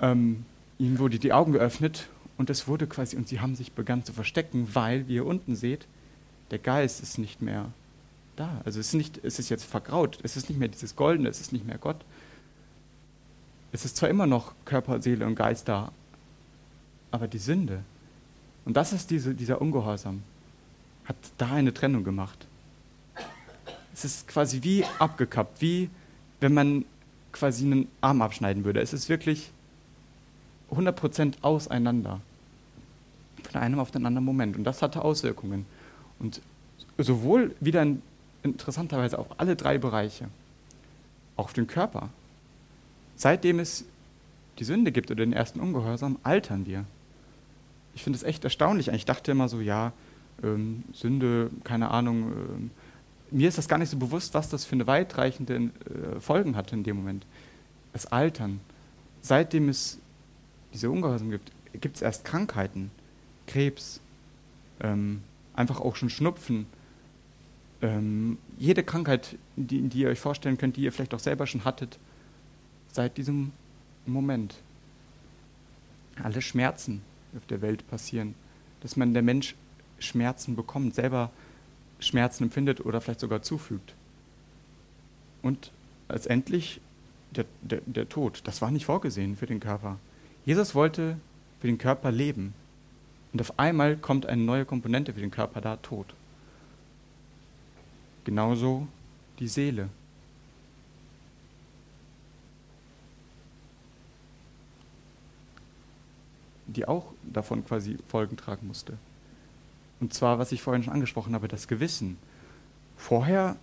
ähm, 0.00 0.44
ihnen 0.78 0.98
wurde 0.98 1.18
die 1.18 1.32
Augen 1.32 1.52
geöffnet 1.52 2.08
und 2.38 2.50
es 2.50 2.68
wurde 2.68 2.86
quasi, 2.86 3.16
und 3.16 3.28
sie 3.28 3.40
haben 3.40 3.54
sich 3.54 3.72
begann 3.72 4.04
zu 4.04 4.12
verstecken, 4.12 4.68
weil, 4.72 5.08
wie 5.08 5.16
ihr 5.16 5.26
unten 5.26 5.56
seht, 5.56 5.86
der 6.50 6.58
Geist 6.58 7.02
ist 7.02 7.18
nicht 7.18 7.42
mehr 7.42 7.70
da. 8.36 8.60
Also 8.64 8.80
es 8.80 8.88
ist, 8.88 8.94
nicht, 8.94 9.20
es 9.24 9.38
ist 9.38 9.48
jetzt 9.48 9.64
vergraut, 9.64 10.18
es 10.22 10.36
ist 10.36 10.48
nicht 10.48 10.58
mehr 10.58 10.68
dieses 10.68 10.96
Goldene, 10.96 11.28
es 11.28 11.40
ist 11.40 11.52
nicht 11.52 11.66
mehr 11.66 11.78
Gott. 11.78 12.04
Es 13.72 13.84
ist 13.84 13.96
zwar 13.96 14.08
immer 14.08 14.26
noch 14.26 14.54
Körper, 14.64 15.02
Seele 15.02 15.26
und 15.26 15.34
Geist 15.34 15.68
da, 15.68 15.92
aber 17.10 17.28
die 17.28 17.38
Sünde, 17.38 17.82
und 18.64 18.76
das 18.76 18.92
ist 18.92 19.10
diese, 19.10 19.34
dieser 19.34 19.60
Ungehorsam, 19.60 20.22
hat 21.04 21.16
da 21.38 21.52
eine 21.52 21.72
Trennung 21.72 22.04
gemacht. 22.04 22.46
Es 23.94 24.04
ist 24.04 24.28
quasi 24.28 24.62
wie 24.62 24.84
abgekappt, 24.98 25.62
wie 25.62 25.88
wenn 26.40 26.54
man 26.54 26.84
quasi 27.32 27.64
einen 27.64 27.88
Arm 28.00 28.22
abschneiden 28.22 28.64
würde. 28.64 28.80
Es 28.80 28.92
ist 28.92 29.08
wirklich 29.08 29.50
100% 30.70 31.34
auseinander. 31.42 32.20
Von 33.50 33.60
einem 33.60 33.78
auf 33.78 33.90
den 33.90 34.06
anderen 34.06 34.24
Moment. 34.24 34.56
Und 34.56 34.64
das 34.64 34.82
hatte 34.82 35.02
Auswirkungen. 35.02 35.66
Und 36.18 36.40
sowohl 36.98 37.54
wieder 37.60 37.82
in, 37.82 38.02
interessanterweise 38.42 39.18
auf 39.18 39.38
alle 39.38 39.56
drei 39.56 39.78
Bereiche. 39.78 40.28
Auch 41.36 41.46
auf 41.46 41.52
den 41.52 41.66
Körper. 41.66 42.08
Seitdem 43.16 43.60
es 43.60 43.84
die 44.58 44.64
Sünde 44.64 44.92
gibt 44.92 45.10
oder 45.10 45.24
den 45.24 45.32
ersten 45.32 45.60
Ungehorsam, 45.60 46.18
altern 46.22 46.66
wir. 46.66 46.84
Ich 47.94 48.02
finde 48.02 48.16
es 48.18 48.22
echt 48.22 48.44
erstaunlich. 48.44 48.88
Ich 48.88 49.04
dachte 49.04 49.32
immer 49.32 49.48
so, 49.48 49.60
ja, 49.60 49.92
ähm, 50.42 50.84
Sünde, 50.92 51.50
keine 51.64 51.90
Ahnung, 51.90 52.32
ähm, 52.32 52.70
mir 53.30 53.48
ist 53.48 53.58
das 53.58 53.68
gar 53.68 53.78
nicht 53.78 53.90
so 53.90 53.96
bewusst, 53.96 54.34
was 54.34 54.48
das 54.48 54.64
für 54.64 54.74
eine 54.74 54.86
weitreichende 54.86 55.54
äh, 55.56 56.20
Folgen 56.20 56.56
hatte 56.56 56.74
in 56.74 56.84
dem 56.84 56.96
Moment. 56.96 57.26
Das 57.92 58.06
Altern. 58.06 58.60
Seitdem 59.22 59.68
es 59.68 59.98
diese 60.72 60.90
Ungehorsam 60.90 61.30
gibt, 61.30 61.50
gibt 61.80 61.96
es 61.96 62.02
erst 62.02 62.24
Krankheiten, 62.24 62.90
Krebs, 63.46 64.00
ähm, 64.80 65.22
einfach 65.54 65.80
auch 65.80 65.96
schon 65.96 66.10
Schnupfen. 66.10 66.66
Ähm, 67.82 68.38
jede 68.58 68.84
Krankheit, 68.84 69.36
die, 69.56 69.82
die 69.82 70.00
ihr 70.00 70.08
euch 70.08 70.20
vorstellen 70.20 70.58
könnt, 70.58 70.76
die 70.76 70.82
ihr 70.82 70.92
vielleicht 70.92 71.14
auch 71.14 71.18
selber 71.20 71.46
schon 71.46 71.64
hattet, 71.64 71.98
seit 72.92 73.16
diesem 73.16 73.52
Moment. 74.06 74.54
Alle 76.22 76.40
Schmerzen 76.40 77.02
auf 77.36 77.46
der 77.46 77.60
Welt 77.60 77.86
passieren, 77.88 78.34
dass 78.80 78.96
man 78.96 79.12
der 79.12 79.22
Mensch 79.22 79.54
Schmerzen 79.98 80.56
bekommt, 80.56 80.94
selber 80.94 81.30
Schmerzen 81.98 82.44
empfindet 82.44 82.84
oder 82.84 83.00
vielleicht 83.00 83.20
sogar 83.20 83.42
zufügt. 83.42 83.94
Und 85.42 85.70
letztendlich 86.08 86.80
der, 87.30 87.44
der, 87.62 87.80
der 87.86 88.08
Tod. 88.08 88.42
Das 88.44 88.62
war 88.62 88.70
nicht 88.70 88.86
vorgesehen 88.86 89.36
für 89.36 89.46
den 89.46 89.60
Körper. 89.60 89.98
Jesus 90.44 90.74
wollte 90.74 91.16
für 91.60 91.66
den 91.66 91.78
Körper 91.78 92.10
leben. 92.10 92.54
Und 93.32 93.40
auf 93.40 93.58
einmal 93.58 93.96
kommt 93.96 94.26
eine 94.26 94.42
neue 94.42 94.64
Komponente 94.64 95.12
für 95.12 95.20
den 95.20 95.30
Körper 95.30 95.60
da, 95.60 95.76
Tod. 95.76 96.14
genauso 98.24 98.88
die 99.38 99.48
Seele. 99.48 99.88
die 106.68 106.86
auch 106.86 107.12
davon 107.22 107.64
quasi 107.64 107.96
Folgen 108.08 108.36
tragen 108.36 108.66
musste. 108.66 108.98
Und 110.00 110.12
zwar, 110.12 110.38
was 110.38 110.52
ich 110.52 110.62
vorhin 110.62 110.82
schon 110.82 110.92
angesprochen 110.92 111.34
habe, 111.34 111.48
das 111.48 111.68
Gewissen. 111.68 112.18
Vorher 112.96 113.56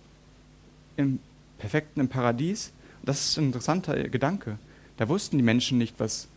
im 0.96 1.20
perfekten 1.58 2.00
im 2.00 2.08
Paradies, 2.08 2.72
das 3.02 3.24
ist 3.24 3.38
ein 3.38 3.46
interessanter 3.46 4.08
Gedanke. 4.08 4.58
Da 4.96 5.08
wussten 5.08 5.36
die 5.38 5.44
Menschen 5.44 5.78
nicht, 5.78 5.98
was 5.98 6.28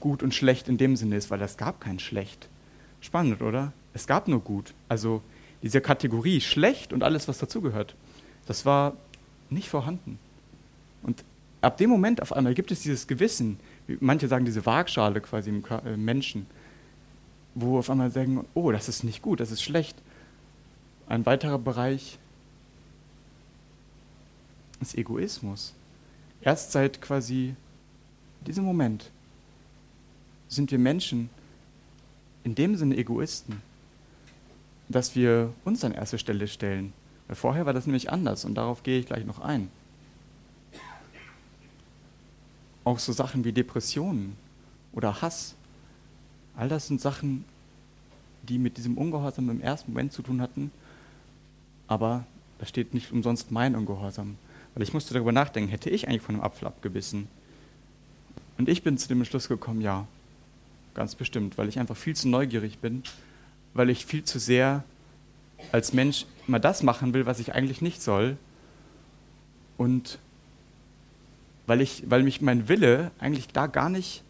gut 0.00 0.22
und 0.22 0.34
schlecht 0.34 0.68
in 0.68 0.78
dem 0.78 0.96
Sinne 0.96 1.16
ist, 1.16 1.30
weil 1.30 1.40
es 1.42 1.56
gab 1.56 1.80
kein 1.80 1.98
schlecht. 1.98 2.48
Spannend, 3.00 3.42
oder? 3.42 3.72
Es 3.94 4.06
gab 4.06 4.28
nur 4.28 4.40
gut. 4.40 4.74
Also 4.88 5.22
diese 5.62 5.80
Kategorie 5.80 6.40
schlecht 6.40 6.92
und 6.92 7.02
alles, 7.02 7.28
was 7.28 7.38
dazugehört, 7.38 7.94
das 8.46 8.66
war 8.66 8.94
nicht 9.50 9.68
vorhanden. 9.68 10.18
Und 11.02 11.24
ab 11.60 11.76
dem 11.76 11.90
Moment 11.90 12.22
auf 12.22 12.32
einmal 12.32 12.54
gibt 12.54 12.70
es 12.70 12.82
dieses 12.82 13.06
Gewissen, 13.06 13.58
manche 14.00 14.28
sagen 14.28 14.44
diese 14.44 14.66
Waagschale 14.66 15.20
quasi 15.20 15.50
im 15.50 15.64
äh, 15.84 15.96
Menschen, 15.96 16.46
wo 17.56 17.78
auf 17.78 17.88
einmal 17.88 18.10
sagen, 18.10 18.44
oh, 18.54 18.70
das 18.70 18.88
ist 18.88 19.02
nicht 19.02 19.22
gut, 19.22 19.40
das 19.40 19.50
ist 19.50 19.62
schlecht. 19.62 19.96
Ein 21.08 21.24
weiterer 21.24 21.58
Bereich 21.58 22.18
ist 24.80 24.96
Egoismus. 24.96 25.72
Erst 26.42 26.72
seit 26.72 27.00
quasi 27.00 27.56
diesem 28.46 28.64
Moment 28.64 29.10
sind 30.48 30.70
wir 30.70 30.78
Menschen 30.78 31.30
in 32.44 32.54
dem 32.54 32.76
Sinne 32.76 32.96
Egoisten, 32.96 33.62
dass 34.88 35.16
wir 35.16 35.52
uns 35.64 35.82
an 35.82 35.92
erste 35.92 36.18
Stelle 36.18 36.48
stellen. 36.48 36.92
Weil 37.26 37.36
vorher 37.36 37.64
war 37.64 37.72
das 37.72 37.86
nämlich 37.86 38.12
anders 38.12 38.44
und 38.44 38.54
darauf 38.54 38.82
gehe 38.82 39.00
ich 39.00 39.06
gleich 39.06 39.24
noch 39.24 39.40
ein. 39.40 39.70
Auch 42.84 42.98
so 42.98 43.12
Sachen 43.12 43.44
wie 43.44 43.52
Depressionen 43.52 44.36
oder 44.92 45.22
Hass. 45.22 45.54
All 46.56 46.68
das 46.68 46.86
sind 46.86 47.00
Sachen, 47.00 47.44
die 48.42 48.58
mit 48.58 48.78
diesem 48.78 48.96
Ungehorsam 48.96 49.50
im 49.50 49.60
ersten 49.60 49.92
Moment 49.92 50.12
zu 50.12 50.22
tun 50.22 50.40
hatten. 50.40 50.70
Aber 51.86 52.24
da 52.58 52.66
steht 52.66 52.94
nicht 52.94 53.12
umsonst 53.12 53.50
mein 53.50 53.76
Ungehorsam. 53.76 54.36
Weil 54.74 54.82
ich 54.82 54.92
musste 54.92 55.14
darüber 55.14 55.32
nachdenken, 55.32 55.70
hätte 55.70 55.90
ich 55.90 56.08
eigentlich 56.08 56.22
von 56.22 56.34
einem 56.34 56.44
Apfel 56.44 56.66
abgebissen? 56.66 57.28
Und 58.58 58.68
ich 58.68 58.82
bin 58.82 58.98
zu 58.98 59.08
dem 59.08 59.18
Entschluss 59.18 59.48
gekommen, 59.48 59.80
ja, 59.80 60.06
ganz 60.94 61.14
bestimmt, 61.14 61.58
weil 61.58 61.68
ich 61.68 61.78
einfach 61.78 61.96
viel 61.96 62.16
zu 62.16 62.28
neugierig 62.28 62.78
bin, 62.78 63.02
weil 63.74 63.90
ich 63.90 64.06
viel 64.06 64.24
zu 64.24 64.38
sehr 64.38 64.84
als 65.72 65.92
Mensch 65.92 66.26
immer 66.46 66.58
das 66.58 66.82
machen 66.82 67.12
will, 67.12 67.26
was 67.26 67.38
ich 67.38 67.54
eigentlich 67.54 67.82
nicht 67.82 68.02
soll. 68.02 68.36
Und 69.76 70.18
weil, 71.66 71.80
ich, 71.80 72.04
weil 72.08 72.22
mich 72.22 72.40
mein 72.40 72.68
Wille 72.68 73.10
eigentlich 73.18 73.48
da 73.48 73.66
gar 73.66 73.90
nicht 73.90 74.22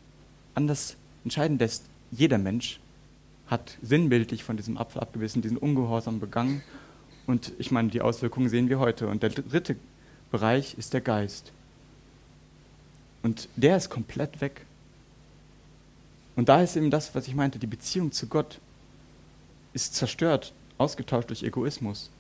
anders 0.55 0.97
entscheiden 1.25 1.59
lässt. 1.59 1.85
Jeder 2.11 2.39
Mensch 2.39 2.81
hat 3.47 3.79
sinnbildlich 3.83 4.45
von 4.45 4.57
diesem 4.57 4.77
Apfel 4.77 5.01
abgebissen, 5.01 5.43
diesen 5.43 5.57
Ungehorsam 5.57 6.21
begangen. 6.21 6.63
Und 7.27 7.53
ich 7.59 7.71
meine, 7.71 7.89
die 7.89 8.01
Auswirkungen 8.01 8.49
sehen 8.49 8.69
wir 8.69 8.79
heute. 8.79 9.09
Und 9.09 9.23
der 9.23 9.31
dritte 9.31 9.77
Bereich 10.31 10.75
ist 10.79 10.95
der 10.95 11.01
Geist. 11.01 11.53
Und 13.23 13.49
der 13.57 13.77
ist 13.77 13.91
komplett 13.91 14.41
weg. 14.41 14.67
Und 16.37 16.49
da 16.49 16.61
ist 16.61 16.77
eben 16.77 16.91
das, 16.91 17.15
was 17.15 17.27
ich 17.27 17.35
meinte, 17.35 17.59
die 17.59 17.67
Beziehung 17.67 18.13
zu 18.13 18.27
Gott 18.27 18.61
ist 19.73 19.95
zerstört, 19.95 20.53
ausgetauscht 20.79 21.31
durch 21.31 21.43
Egoismus. 21.43 22.11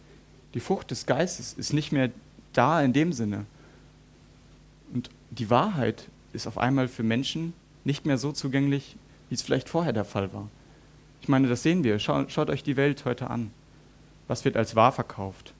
Die 0.54 0.60
Frucht 0.60 0.90
des 0.90 1.06
Geistes 1.06 1.52
ist 1.52 1.72
nicht 1.72 1.92
mehr 1.92 2.10
da 2.52 2.82
in 2.82 2.92
dem 2.92 3.12
Sinne. 3.12 3.46
Und 4.92 5.10
die 5.30 5.50
Wahrheit 5.50 6.08
ist 6.32 6.46
auf 6.46 6.58
einmal 6.58 6.88
für 6.88 7.02
Menschen 7.02 7.52
nicht 7.84 8.06
mehr 8.06 8.18
so 8.18 8.32
zugänglich, 8.32 8.96
wie 9.28 9.34
es 9.34 9.42
vielleicht 9.42 9.68
vorher 9.68 9.92
der 9.92 10.04
Fall 10.04 10.32
war. 10.32 10.48
Ich 11.20 11.28
meine, 11.28 11.48
das 11.48 11.62
sehen 11.62 11.84
wir. 11.84 11.98
Schaut, 11.98 12.30
schaut 12.30 12.50
euch 12.50 12.62
die 12.62 12.76
Welt 12.76 13.04
heute 13.04 13.30
an. 13.30 13.50
Was 14.28 14.44
wird 14.44 14.56
als 14.56 14.76
wahr 14.76 14.92
verkauft? 14.92 15.54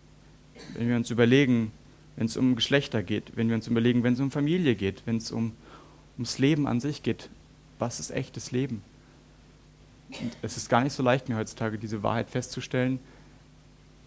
Wenn 0.74 0.88
wir 0.88 0.96
uns 0.96 1.11
überlegen, 1.11 1.72
wenn 2.16 2.26
es 2.26 2.37
um 2.37 2.57
Geschlechter 2.57 3.02
geht, 3.02 3.37
wenn 3.37 3.48
wir 3.48 3.57
uns 3.57 3.66
überlegen, 3.66 4.02
wenn 4.02 4.14
es 4.14 4.20
um 4.20 4.31
Familie 4.31 4.74
geht, 4.74 5.02
wenn 5.07 5.16
es 5.16 5.31
um, 5.31 5.52
ums 6.16 6.38
Leben 6.38 6.66
an 6.66 6.81
sich 6.81 7.02
geht, 7.02 7.29
was 7.79 8.00
ist 8.00 8.11
echtes 8.11 8.52
Leben? 8.52 8.83
Und 10.09 10.37
es 10.42 10.57
ist 10.57 10.68
gar 10.68 10.83
nicht 10.83 10.92
so 10.92 11.02
leicht, 11.02 11.29
mir 11.29 11.37
heutzutage 11.37 11.79
diese 11.79 12.02
Wahrheit 12.02 12.31
festzustellen, 12.31 13.00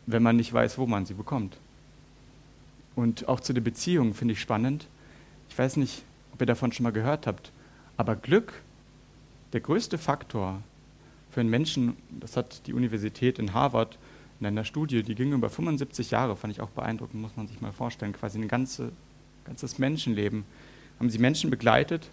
wenn 0.05 0.23
man 0.23 0.37
nicht 0.37 0.51
weiß, 0.51 0.77
wo 0.77 0.87
man 0.87 1.05
sie 1.05 1.13
bekommt. 1.13 1.57
Und 2.95 3.27
auch 3.27 3.39
zu 3.39 3.53
der 3.53 3.61
Beziehung 3.61 4.13
finde 4.13 4.33
ich 4.33 4.41
spannend. 4.41 4.87
Ich 5.49 5.57
weiß 5.57 5.77
nicht, 5.77 6.03
ob 6.33 6.41
ihr 6.41 6.47
davon 6.47 6.71
schon 6.71 6.83
mal 6.83 6.91
gehört 6.91 7.27
habt, 7.27 7.51
aber 7.97 8.15
Glück, 8.15 8.53
der 9.53 9.61
größte 9.61 9.97
Faktor 9.97 10.61
für 11.31 11.41
einen 11.41 11.49
Menschen, 11.49 11.95
das 12.19 12.37
hat 12.37 12.65
die 12.67 12.73
Universität 12.73 13.39
in 13.39 13.53
Harvard 13.53 13.97
in 14.39 14.45
einer 14.45 14.63
Studie, 14.63 15.03
die 15.03 15.15
ging 15.15 15.33
über 15.33 15.49
75 15.49 16.11
Jahre, 16.11 16.35
fand 16.35 16.53
ich 16.53 16.61
auch 16.61 16.69
beeindruckend, 16.69 17.21
muss 17.21 17.35
man 17.35 17.47
sich 17.47 17.59
mal 17.61 17.73
vorstellen, 17.73 18.13
quasi 18.13 18.39
ein 18.39 18.47
ganze, 18.47 18.91
ganzes 19.45 19.77
Menschenleben, 19.77 20.45
haben 20.97 21.09
sie 21.09 21.19
Menschen 21.19 21.49
begleitet 21.49 22.09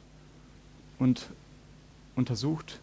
und 0.99 1.31
untersucht, 2.14 2.81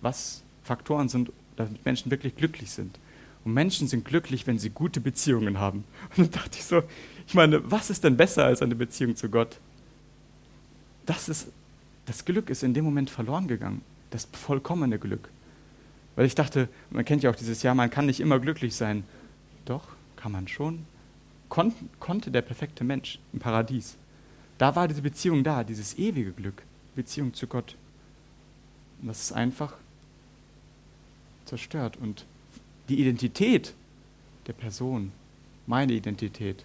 was 0.00 0.42
Faktoren 0.62 1.08
sind, 1.08 1.30
damit 1.56 1.84
Menschen 1.84 2.10
wirklich 2.10 2.36
glücklich 2.36 2.70
sind. 2.70 2.98
Und 3.44 3.54
Menschen 3.54 3.86
sind 3.86 4.04
glücklich, 4.04 4.46
wenn 4.46 4.58
sie 4.58 4.70
gute 4.70 5.00
Beziehungen 5.00 5.58
haben. 5.60 5.84
Und 6.16 6.18
dann 6.18 6.30
dachte 6.30 6.58
ich 6.58 6.64
so, 6.64 6.82
ich 7.28 7.34
meine, 7.34 7.70
was 7.70 7.90
ist 7.90 8.02
denn 8.02 8.16
besser 8.16 8.44
als 8.44 8.60
eine 8.60 8.74
Beziehung 8.74 9.14
zu 9.14 9.28
Gott? 9.28 9.60
das 11.06 11.28
ist, 11.28 11.48
das 12.04 12.24
Glück 12.24 12.50
ist 12.50 12.62
in 12.62 12.74
dem 12.74 12.84
Moment 12.84 13.08
verloren 13.08 13.48
gegangen. 13.48 13.80
Das 14.10 14.28
vollkommene 14.32 14.98
Glück. 14.98 15.28
Weil 16.14 16.26
ich 16.26 16.34
dachte, 16.34 16.68
man 16.90 17.04
kennt 17.04 17.22
ja 17.22 17.30
auch 17.30 17.36
dieses 17.36 17.62
Jahr, 17.62 17.74
man 17.74 17.90
kann 17.90 18.06
nicht 18.06 18.20
immer 18.20 18.38
glücklich 18.38 18.74
sein. 18.74 19.04
Doch, 19.64 19.88
kann 20.16 20.32
man 20.32 20.48
schon. 20.48 20.86
Kon 21.48 21.72
konnte 22.00 22.30
der 22.30 22.42
perfekte 22.42 22.84
Mensch 22.84 23.18
im 23.32 23.38
Paradies. 23.38 23.96
Da 24.58 24.74
war 24.74 24.88
diese 24.88 25.02
Beziehung 25.02 25.44
da, 25.44 25.62
dieses 25.64 25.98
ewige 25.98 26.32
Glück, 26.32 26.62
Beziehung 26.94 27.34
zu 27.34 27.46
Gott. 27.46 27.76
Und 29.00 29.08
das 29.08 29.20
ist 29.20 29.32
einfach 29.32 29.74
zerstört. 31.44 31.96
Und 31.96 32.24
die 32.88 33.00
Identität 33.00 33.74
der 34.46 34.54
Person, 34.54 35.12
meine 35.66 35.92
Identität, 35.92 36.64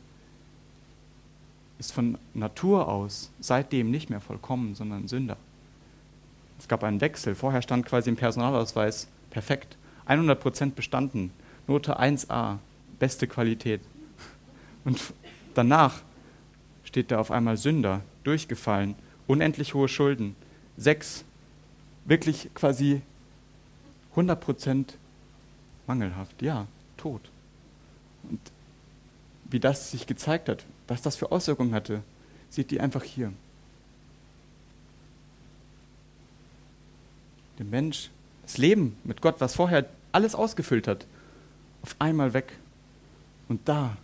ist 1.80 1.92
von 1.92 2.18
Natur 2.34 2.88
aus 2.88 3.32
seitdem 3.40 3.92
nicht 3.92 4.10
mehr 4.10 4.22
vollkommen, 4.22 4.76
sondern 4.76 5.08
Sünder. 5.08 5.38
Es 6.62 6.68
gab 6.68 6.84
einen 6.84 7.02
Wechsel. 7.02 7.34
Vorher 7.34 7.64
stand 7.64 7.88
quasi 7.88 8.12
im 8.12 8.16
Personalausweis 8.16 9.08
perfekt, 9.32 9.78
100% 10.08 10.74
bestanden, 10.76 11.32
Note 11.68 12.00
1a, 12.00 12.60
beste 13.00 13.26
Qualität. 13.26 13.82
Und 14.86 15.00
danach 15.56 16.04
steht 16.84 17.10
da 17.10 17.18
auf 17.18 17.32
einmal 17.32 17.58
Sünder, 17.58 18.02
durchgefallen, 18.24 18.94
unendlich 19.26 19.74
hohe 19.74 19.88
Schulden, 19.88 20.36
sechs, 20.78 21.26
wirklich 22.06 22.52
quasi 22.54 23.02
100% 24.16 24.86
mangelhaft, 25.88 26.44
ja, 26.44 26.68
tot. 26.96 27.22
Und 28.30 28.40
wie 29.46 29.60
das 29.60 29.90
sich 29.90 30.06
gezeigt 30.06 30.48
hat, 30.48 30.64
was 30.88 31.02
das 31.02 31.16
für 31.16 31.32
Auswirkungen 31.32 31.74
hatte, 31.74 32.04
seht 32.52 32.72
ihr 32.72 32.84
einfach 32.84 33.04
hier. 33.04 33.34
Der 37.62 37.70
Mensch, 37.70 38.10
das 38.42 38.58
Leben 38.58 38.98
mit 39.04 39.22
Gott, 39.22 39.36
was 39.38 39.54
vorher 39.54 39.86
alles 40.14 40.34
ausgefüllt 40.34 40.88
hat, 40.88 41.06
auf 41.84 41.96
einmal 42.00 42.34
weg. 42.34 42.54
Und 43.50 43.70
da 43.70 43.98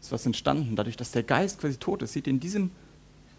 ist 0.00 0.12
was 0.12 0.24
entstanden, 0.24 0.76
dadurch, 0.76 0.96
dass 0.96 1.10
der 1.10 1.22
Geist 1.22 1.60
quasi 1.60 1.76
tot 1.76 2.00
ist. 2.00 2.16
Ihr, 2.16 2.26
in 2.26 2.40
diesem 2.40 2.70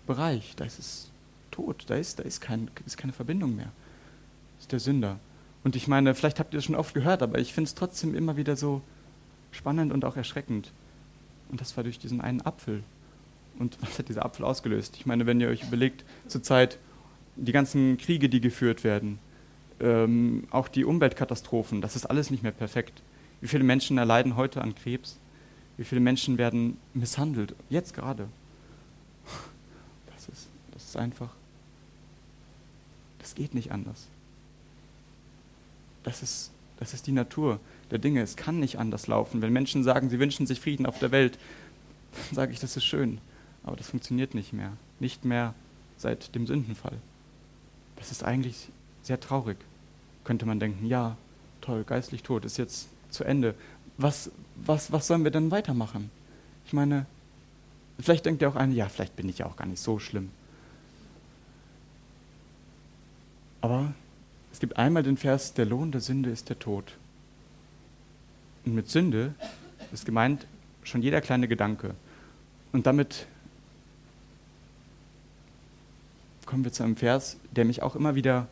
Bereich, 0.06 0.56
da 0.58 0.66
ist 0.66 0.78
es 0.78 1.12
tot, 1.50 1.86
da 1.88 1.96
ist, 1.96 2.20
da 2.20 2.24
ist, 2.24 2.40
kein, 2.40 2.70
ist 2.86 2.98
keine 2.98 3.14
Verbindung 3.14 3.56
mehr. 3.56 3.72
Das 4.58 4.66
ist 4.66 4.72
der 4.74 4.80
Sünder. 4.80 5.20
Und 5.64 5.76
ich 5.76 5.88
meine, 5.88 6.14
vielleicht 6.14 6.40
habt 6.40 6.54
ihr 6.54 6.60
das 6.60 6.66
schon 6.66 6.76
oft 6.76 6.94
gehört, 6.94 7.24
aber 7.24 7.40
ich 7.40 7.52
finde 7.52 7.70
es 7.70 7.74
trotzdem 7.74 8.14
immer 8.14 8.38
wieder 8.38 8.56
so 8.56 8.84
spannend 9.50 9.92
und 9.92 10.06
auch 10.06 10.18
erschreckend. 10.18 10.72
Und 11.50 11.62
das 11.62 11.76
war 11.78 11.84
durch 11.84 11.98
diesen 11.98 12.22
einen 12.22 12.42
Apfel. 12.42 12.84
Und 13.58 13.80
was 13.82 13.98
hat 13.98 14.08
dieser 14.08 14.24
Apfel 14.24 14.46
ausgelöst? 14.46 14.98
Ich 14.98 15.08
meine, 15.08 15.26
wenn 15.26 15.42
ihr 15.42 15.48
euch 15.48 15.64
überlegt, 15.64 16.06
zurzeit 16.28 16.78
die 17.38 17.52
ganzen 17.52 17.98
Kriege, 17.98 18.30
die 18.30 18.40
geführt 18.40 18.84
werden, 18.84 19.18
ähm, 19.80 20.48
auch 20.52 20.68
die 20.68 20.86
Umweltkatastrophen, 20.86 21.82
das 21.82 21.96
ist 21.96 22.06
alles 22.06 22.30
nicht 22.30 22.44
mehr 22.44 22.52
perfekt. 22.52 23.02
Wie 23.42 23.48
viele 23.48 23.64
Menschen 23.64 23.98
erleiden 23.98 24.36
heute 24.36 24.62
an 24.62 24.76
Krebs? 24.76 25.18
Wie 25.78 25.84
viele 25.84 26.02
Menschen 26.02 26.38
werden 26.38 26.78
misshandelt? 26.94 27.56
Jetzt 27.70 27.94
gerade. 27.94 28.28
Das 30.16 30.30
ist, 30.30 30.48
das 30.72 30.86
ist 30.86 30.96
einfach. 30.96 31.32
Das 33.20 33.36
geht 33.36 33.54
nicht 33.54 33.74
anders. 33.74 34.08
Das 36.04 36.24
ist, 36.24 36.52
das 36.80 36.94
ist 36.94 37.08
die 37.08 37.12
Natur. 37.12 37.60
der 37.92 38.00
Dinge. 38.00 38.22
Es 38.22 38.38
kann 38.38 38.60
nicht 38.60 38.80
anders 38.80 39.08
laufen. 39.08 39.42
Wenn 39.42 39.52
Menschen 39.52 39.84
sagen, 39.84 40.10
sie 40.10 40.20
wünschen 40.20 40.48
sich 40.48 40.62
Frieden 40.62 40.86
auf 40.86 41.00
der 41.00 41.12
Welt, 41.12 41.38
dann 42.14 42.24
sage 42.36 42.54
ich, 42.54 42.60
das 42.60 42.78
ist 42.78 42.86
schön. 42.86 43.20
Aber 43.64 43.76
das 43.76 43.90
funktioniert 43.90 44.34
nicht 44.34 44.54
mehr. 44.54 44.72
Nicht 45.02 45.26
mehr 45.26 45.54
seit 45.98 46.36
dem 46.36 46.48
Sündenfall. 46.48 46.98
Das 47.98 48.12
ist 48.12 48.24
eigentlich 48.24 48.70
sehr 49.04 49.20
traurig. 49.20 49.58
Könnte 50.24 50.46
man 50.46 50.60
denken, 50.60 50.86
ja, 50.86 51.18
toll, 51.62 51.84
geistlich 51.84 52.24
tot, 52.24 52.46
ist 52.46 52.58
jetzt 52.58 52.88
zu 53.10 53.24
Ende. 53.24 53.56
Was, 53.98 54.32
was, 54.56 54.92
was 54.92 55.08
sollen 55.08 55.24
wir 55.24 55.32
denn 55.32 55.52
weitermachen? 55.52 56.10
Ich 56.66 56.74
meine, 56.74 57.06
vielleicht 58.00 58.26
denkt 58.26 58.42
ja 58.42 58.50
auch 58.50 58.56
einer, 58.56 58.74
ja, 58.74 58.90
vielleicht 58.90 59.16
bin 59.16 59.30
ich 59.30 59.40
ja 59.40 59.46
auch 59.46 59.56
gar 59.56 59.68
nicht 59.68 59.82
so 59.82 60.00
schlimm. 60.00 60.32
Aber 63.62 63.94
es 64.52 64.60
gibt 64.60 64.78
einmal 64.78 65.04
den 65.04 65.18
Vers, 65.18 65.54
der 65.54 65.66
Lohn 65.66 65.92
der 65.92 66.02
Sünde 66.02 66.30
ist 66.30 66.50
der 66.50 66.60
Tod. 66.60 66.98
Und 68.66 68.76
mit 68.76 68.90
Sünde 68.90 69.34
ist 69.92 70.06
gemeint 70.06 70.48
schon 70.84 71.02
jeder 71.02 71.22
kleine 71.22 71.48
Gedanke. 71.48 71.96
Und 72.72 72.86
damit 72.88 73.28
kommen 76.46 76.64
wir 76.64 76.72
zu 76.72 76.84
einem 76.84 76.96
Vers, 76.96 77.38
der 77.52 77.66
mich 77.66 77.82
auch 77.82 77.96
immer 77.96 78.16
wieder 78.16 78.48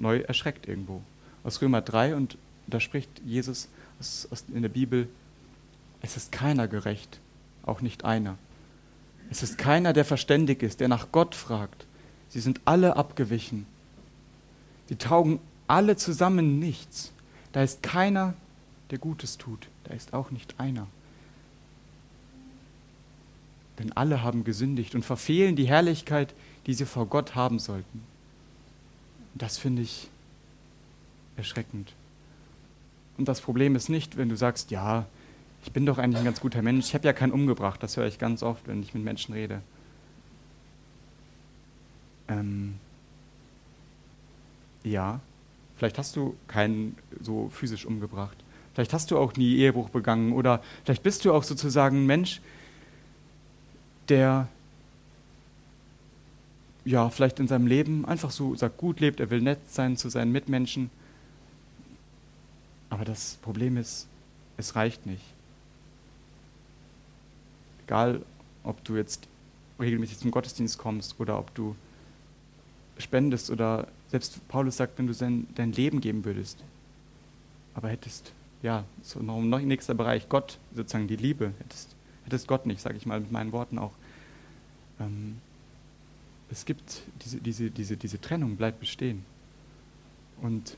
neu 0.00 0.20
erschreckt 0.20 0.66
irgendwo. 0.66 1.02
Aus 1.44 1.60
Römer 1.62 1.80
3 1.80 2.16
und 2.16 2.36
da 2.66 2.80
spricht 2.80 3.10
Jesus 3.24 3.68
in 4.52 4.62
der 4.62 4.68
Bibel, 4.68 5.08
es 6.02 6.16
ist 6.16 6.32
keiner 6.32 6.68
gerecht, 6.68 7.20
auch 7.64 7.80
nicht 7.80 8.04
einer. 8.04 8.38
Es 9.30 9.42
ist 9.42 9.58
keiner, 9.58 9.92
der 9.92 10.04
verständig 10.04 10.62
ist, 10.62 10.80
der 10.80 10.88
nach 10.88 11.12
Gott 11.12 11.34
fragt. 11.34 11.86
Sie 12.28 12.40
sind 12.40 12.60
alle 12.64 12.96
abgewichen. 12.96 13.66
Sie 14.88 14.96
taugen 14.96 15.40
alle 15.66 15.96
zusammen 15.96 16.58
nichts. 16.58 17.12
Da 17.52 17.62
ist 17.62 17.82
keiner, 17.82 18.34
der 18.90 18.98
Gutes 18.98 19.38
tut. 19.38 19.68
Da 19.84 19.94
ist 19.94 20.14
auch 20.14 20.30
nicht 20.30 20.58
einer. 20.58 20.86
Denn 23.78 23.92
alle 23.92 24.22
haben 24.22 24.44
gesündigt 24.44 24.94
und 24.94 25.04
verfehlen 25.04 25.56
die 25.56 25.68
Herrlichkeit, 25.68 26.34
die 26.66 26.74
sie 26.74 26.86
vor 26.86 27.06
Gott 27.06 27.34
haben 27.34 27.58
sollten. 27.58 28.02
Das 29.34 29.58
finde 29.58 29.82
ich 29.82 30.08
erschreckend. 31.36 31.92
Und 33.16 33.28
das 33.28 33.40
Problem 33.40 33.76
ist 33.76 33.88
nicht, 33.88 34.16
wenn 34.16 34.28
du 34.28 34.36
sagst, 34.36 34.70
ja, 34.70 35.06
ich 35.64 35.72
bin 35.72 35.84
doch 35.86 35.98
eigentlich 35.98 36.18
ein 36.18 36.24
ganz 36.24 36.40
guter 36.40 36.62
Mensch, 36.62 36.86
ich 36.86 36.94
habe 36.94 37.06
ja 37.06 37.12
keinen 37.12 37.32
umgebracht, 37.32 37.82
das 37.82 37.96
höre 37.96 38.06
ich 38.06 38.18
ganz 38.18 38.42
oft, 38.42 38.66
wenn 38.66 38.82
ich 38.82 38.94
mit 38.94 39.04
Menschen 39.04 39.34
rede. 39.34 39.60
Ähm, 42.28 42.76
ja, 44.84 45.20
vielleicht 45.76 45.98
hast 45.98 46.16
du 46.16 46.36
keinen 46.48 46.96
so 47.20 47.50
physisch 47.50 47.84
umgebracht. 47.84 48.36
Vielleicht 48.72 48.92
hast 48.92 49.10
du 49.10 49.18
auch 49.18 49.34
nie 49.34 49.56
Ehebruch 49.56 49.90
begangen 49.90 50.32
oder 50.32 50.62
vielleicht 50.84 51.02
bist 51.02 51.24
du 51.24 51.34
auch 51.34 51.42
sozusagen 51.42 52.04
ein 52.04 52.06
Mensch, 52.06 52.40
der 54.08 54.48
ja, 56.90 57.08
vielleicht 57.08 57.38
in 57.38 57.46
seinem 57.46 57.68
Leben 57.68 58.04
einfach 58.04 58.32
so 58.32 58.54
sagt, 58.56 58.76
gut 58.76 58.98
lebt, 58.98 59.20
er 59.20 59.30
will 59.30 59.40
nett 59.40 59.60
sein 59.70 59.96
zu 59.96 60.08
seinen 60.08 60.32
Mitmenschen. 60.32 60.90
Aber 62.88 63.04
das 63.04 63.38
Problem 63.42 63.76
ist, 63.76 64.08
es 64.56 64.74
reicht 64.74 65.06
nicht. 65.06 65.22
Egal, 67.86 68.22
ob 68.64 68.82
du 68.84 68.96
jetzt 68.96 69.28
regelmäßig 69.78 70.18
zum 70.18 70.32
Gottesdienst 70.32 70.78
kommst 70.78 71.18
oder 71.20 71.38
ob 71.38 71.54
du 71.54 71.76
spendest 72.98 73.50
oder 73.50 73.86
selbst 74.08 74.46
Paulus 74.48 74.76
sagt, 74.76 74.98
wenn 74.98 75.06
du 75.06 75.14
sein, 75.14 75.46
dein 75.54 75.72
Leben 75.72 76.00
geben 76.00 76.24
würdest, 76.24 76.58
aber 77.74 77.88
hättest, 77.88 78.32
ja, 78.62 78.84
so 79.02 79.20
noch, 79.20 79.40
noch 79.40 79.60
nächster 79.60 79.94
Bereich, 79.94 80.28
Gott, 80.28 80.58
sozusagen 80.74 81.06
die 81.06 81.16
Liebe, 81.16 81.52
hättest, 81.60 81.94
hättest 82.24 82.48
Gott 82.48 82.66
nicht, 82.66 82.80
sage 82.80 82.96
ich 82.96 83.06
mal 83.06 83.20
mit 83.20 83.30
meinen 83.30 83.52
Worten 83.52 83.78
auch. 83.78 83.92
Ähm, 84.98 85.38
es 86.50 86.64
gibt 86.64 87.02
diese, 87.24 87.38
diese, 87.38 87.70
diese, 87.70 87.96
diese 87.96 88.20
Trennung, 88.20 88.56
bleibt 88.56 88.80
bestehen. 88.80 89.24
Und 90.40 90.76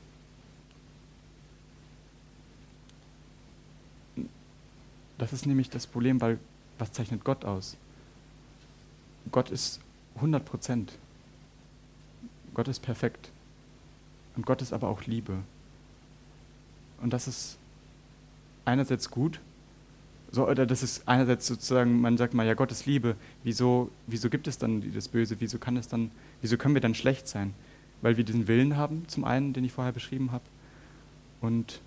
das 5.18 5.32
ist 5.32 5.46
nämlich 5.46 5.70
das 5.70 5.86
Problem, 5.86 6.20
weil 6.20 6.38
was 6.78 6.92
zeichnet 6.92 7.24
Gott 7.24 7.44
aus? 7.44 7.76
Gott 9.30 9.50
ist 9.50 9.80
100 10.16 10.44
Prozent. 10.44 10.98
Gott 12.54 12.68
ist 12.68 12.80
perfekt. 12.80 13.30
Und 14.36 14.44
Gott 14.44 14.60
ist 14.62 14.72
aber 14.72 14.88
auch 14.88 15.04
Liebe. 15.04 15.42
Und 17.00 17.12
das 17.12 17.28
ist 17.28 17.56
einerseits 18.64 19.10
gut, 19.10 19.40
so, 20.32 20.48
oder 20.48 20.64
das 20.64 20.82
ist 20.82 21.06
einerseits 21.06 21.46
sozusagen, 21.46 22.00
man 22.00 22.16
sagt 22.16 22.32
mal, 22.32 22.46
ja, 22.46 22.54
Gott 22.54 22.72
ist 22.72 22.86
Liebe, 22.86 23.16
wieso, 23.44 23.90
wieso 24.06 24.30
gibt 24.30 24.48
es 24.48 24.56
dann 24.56 24.92
das 24.94 25.08
Böse, 25.08 25.36
wieso 25.40 25.58
kann 25.58 25.76
es 25.76 25.88
dann, 25.88 26.10
wieso 26.40 26.56
können 26.56 26.74
wir 26.74 26.80
dann 26.80 26.94
schlecht 26.94 27.28
sein? 27.28 27.52
Weil 28.00 28.16
wir 28.16 28.24
diesen 28.24 28.48
Willen 28.48 28.78
haben, 28.78 29.06
zum 29.08 29.24
einen, 29.24 29.52
den 29.52 29.64
ich 29.64 29.72
vorher 29.72 29.92
beschrieben 29.92 30.32
habe, 30.32 30.44
und 31.42 31.80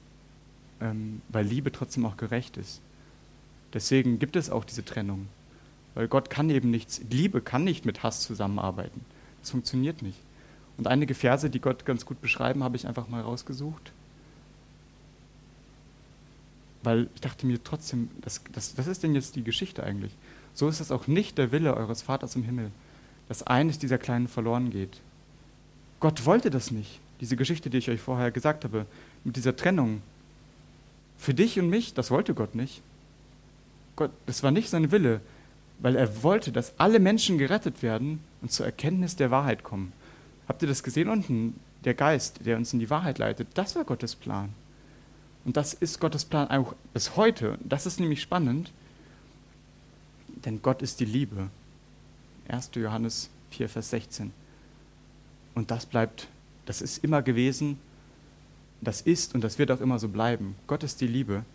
ähm, 0.79 1.21
weil 1.29 1.45
Liebe 1.45 1.71
trotzdem 1.71 2.05
auch 2.05 2.17
gerecht 2.17 2.57
ist. 2.57 2.81
Deswegen 3.73 4.19
gibt 4.19 4.35
es 4.35 4.51
auch 4.51 4.63
diese 4.63 4.85
Trennung. 4.85 5.27
Weil 5.95 6.07
Gott 6.07 6.29
kann 6.29 6.49
eben 6.49 6.69
nichts, 6.69 7.01
Liebe 7.09 7.41
kann 7.41 7.63
nicht 7.63 7.85
mit 7.85 8.03
Hass 8.03 8.21
zusammenarbeiten. 8.21 9.01
Das 9.41 9.51
funktioniert 9.51 10.01
nicht. 10.01 10.19
Und 10.77 10.87
einige 10.87 11.15
Verse, 11.15 11.49
die 11.49 11.61
Gott 11.61 11.85
ganz 11.85 12.05
gut 12.05 12.21
beschreiben, 12.21 12.63
habe 12.63 12.75
ich 12.75 12.85
einfach 12.85 13.07
mal 13.07 13.21
rausgesucht 13.21 13.91
weil 16.85 17.09
ich 17.15 17.21
dachte 17.21 17.45
mir 17.45 17.63
trotzdem, 17.63 18.09
das, 18.21 18.41
das, 18.51 18.77
was 18.77 18.87
ist 18.87 19.03
denn 19.03 19.15
jetzt 19.15 19.35
die 19.35 19.43
Geschichte 19.43 19.83
eigentlich? 19.83 20.15
So 20.53 20.69
ist 20.69 20.79
es 20.79 20.91
auch 20.91 21.07
nicht 21.07 21.37
der 21.37 21.51
Wille 21.51 21.75
eures 21.75 22.01
Vaters 22.01 22.35
im 22.35 22.43
Himmel, 22.43 22.71
dass 23.27 23.43
eines 23.43 23.79
dieser 23.79 23.97
Kleinen 23.97 24.27
verloren 24.27 24.69
geht. 24.69 25.01
Gott 25.99 26.25
wollte 26.25 26.49
das 26.49 26.71
nicht. 26.71 26.99
Diese 27.21 27.35
Geschichte, 27.35 27.69
die 27.69 27.77
ich 27.77 27.89
euch 27.89 28.01
vorher 28.01 28.31
gesagt 28.31 28.63
habe, 28.63 28.85
mit 29.23 29.35
dieser 29.35 29.55
Trennung. 29.55 30.01
Für 31.17 31.33
dich 31.33 31.59
und 31.59 31.69
mich, 31.69 31.93
das 31.93 32.11
wollte 32.11 32.33
Gott 32.33 32.55
nicht. 32.55 32.81
Gott, 33.95 34.11
das 34.25 34.43
war 34.43 34.51
nicht 34.51 34.69
sein 34.69 34.91
Wille, 34.91 35.21
weil 35.79 35.95
er 35.95 36.23
wollte, 36.23 36.51
dass 36.51 36.77
alle 36.77 36.99
Menschen 36.99 37.37
gerettet 37.37 37.81
werden 37.81 38.19
und 38.41 38.51
zur 38.51 38.65
Erkenntnis 38.65 39.15
der 39.15 39.31
Wahrheit 39.31 39.63
kommen. 39.63 39.93
Habt 40.47 40.61
ihr 40.61 40.67
das 40.67 40.83
gesehen 40.83 41.09
unten? 41.09 41.59
Der 41.85 41.93
Geist, 41.93 42.45
der 42.45 42.57
uns 42.57 42.73
in 42.73 42.79
die 42.79 42.89
Wahrheit 42.89 43.19
leitet, 43.19 43.47
das 43.53 43.75
war 43.75 43.83
Gottes 43.83 44.15
Plan. 44.15 44.49
Und 45.45 45.55
das 45.57 45.73
ist 45.73 45.99
Gottes 45.99 46.25
Plan 46.25 46.49
auch 46.49 46.73
bis 46.93 47.15
heute. 47.15 47.57
Das 47.63 47.85
ist 47.85 47.99
nämlich 47.99 48.21
spannend, 48.21 48.71
denn 50.27 50.61
Gott 50.61 50.81
ist 50.81 50.99
die 50.99 51.05
Liebe. 51.05 51.49
1. 52.47 52.71
Johannes 52.73 53.29
4, 53.51 53.69
Vers 53.69 53.91
16. 53.91 54.31
Und 55.53 55.71
das 55.71 55.85
bleibt, 55.85 56.27
das 56.65 56.81
ist 56.81 57.03
immer 57.03 57.21
gewesen, 57.21 57.79
das 58.81 59.01
ist 59.01 59.33
und 59.35 59.43
das 59.43 59.57
wird 59.57 59.71
auch 59.71 59.81
immer 59.81 59.99
so 59.99 60.09
bleiben. 60.09 60.55
Gott 60.67 60.83
ist 60.83 60.99
die 60.99 61.07
Liebe. 61.07 61.45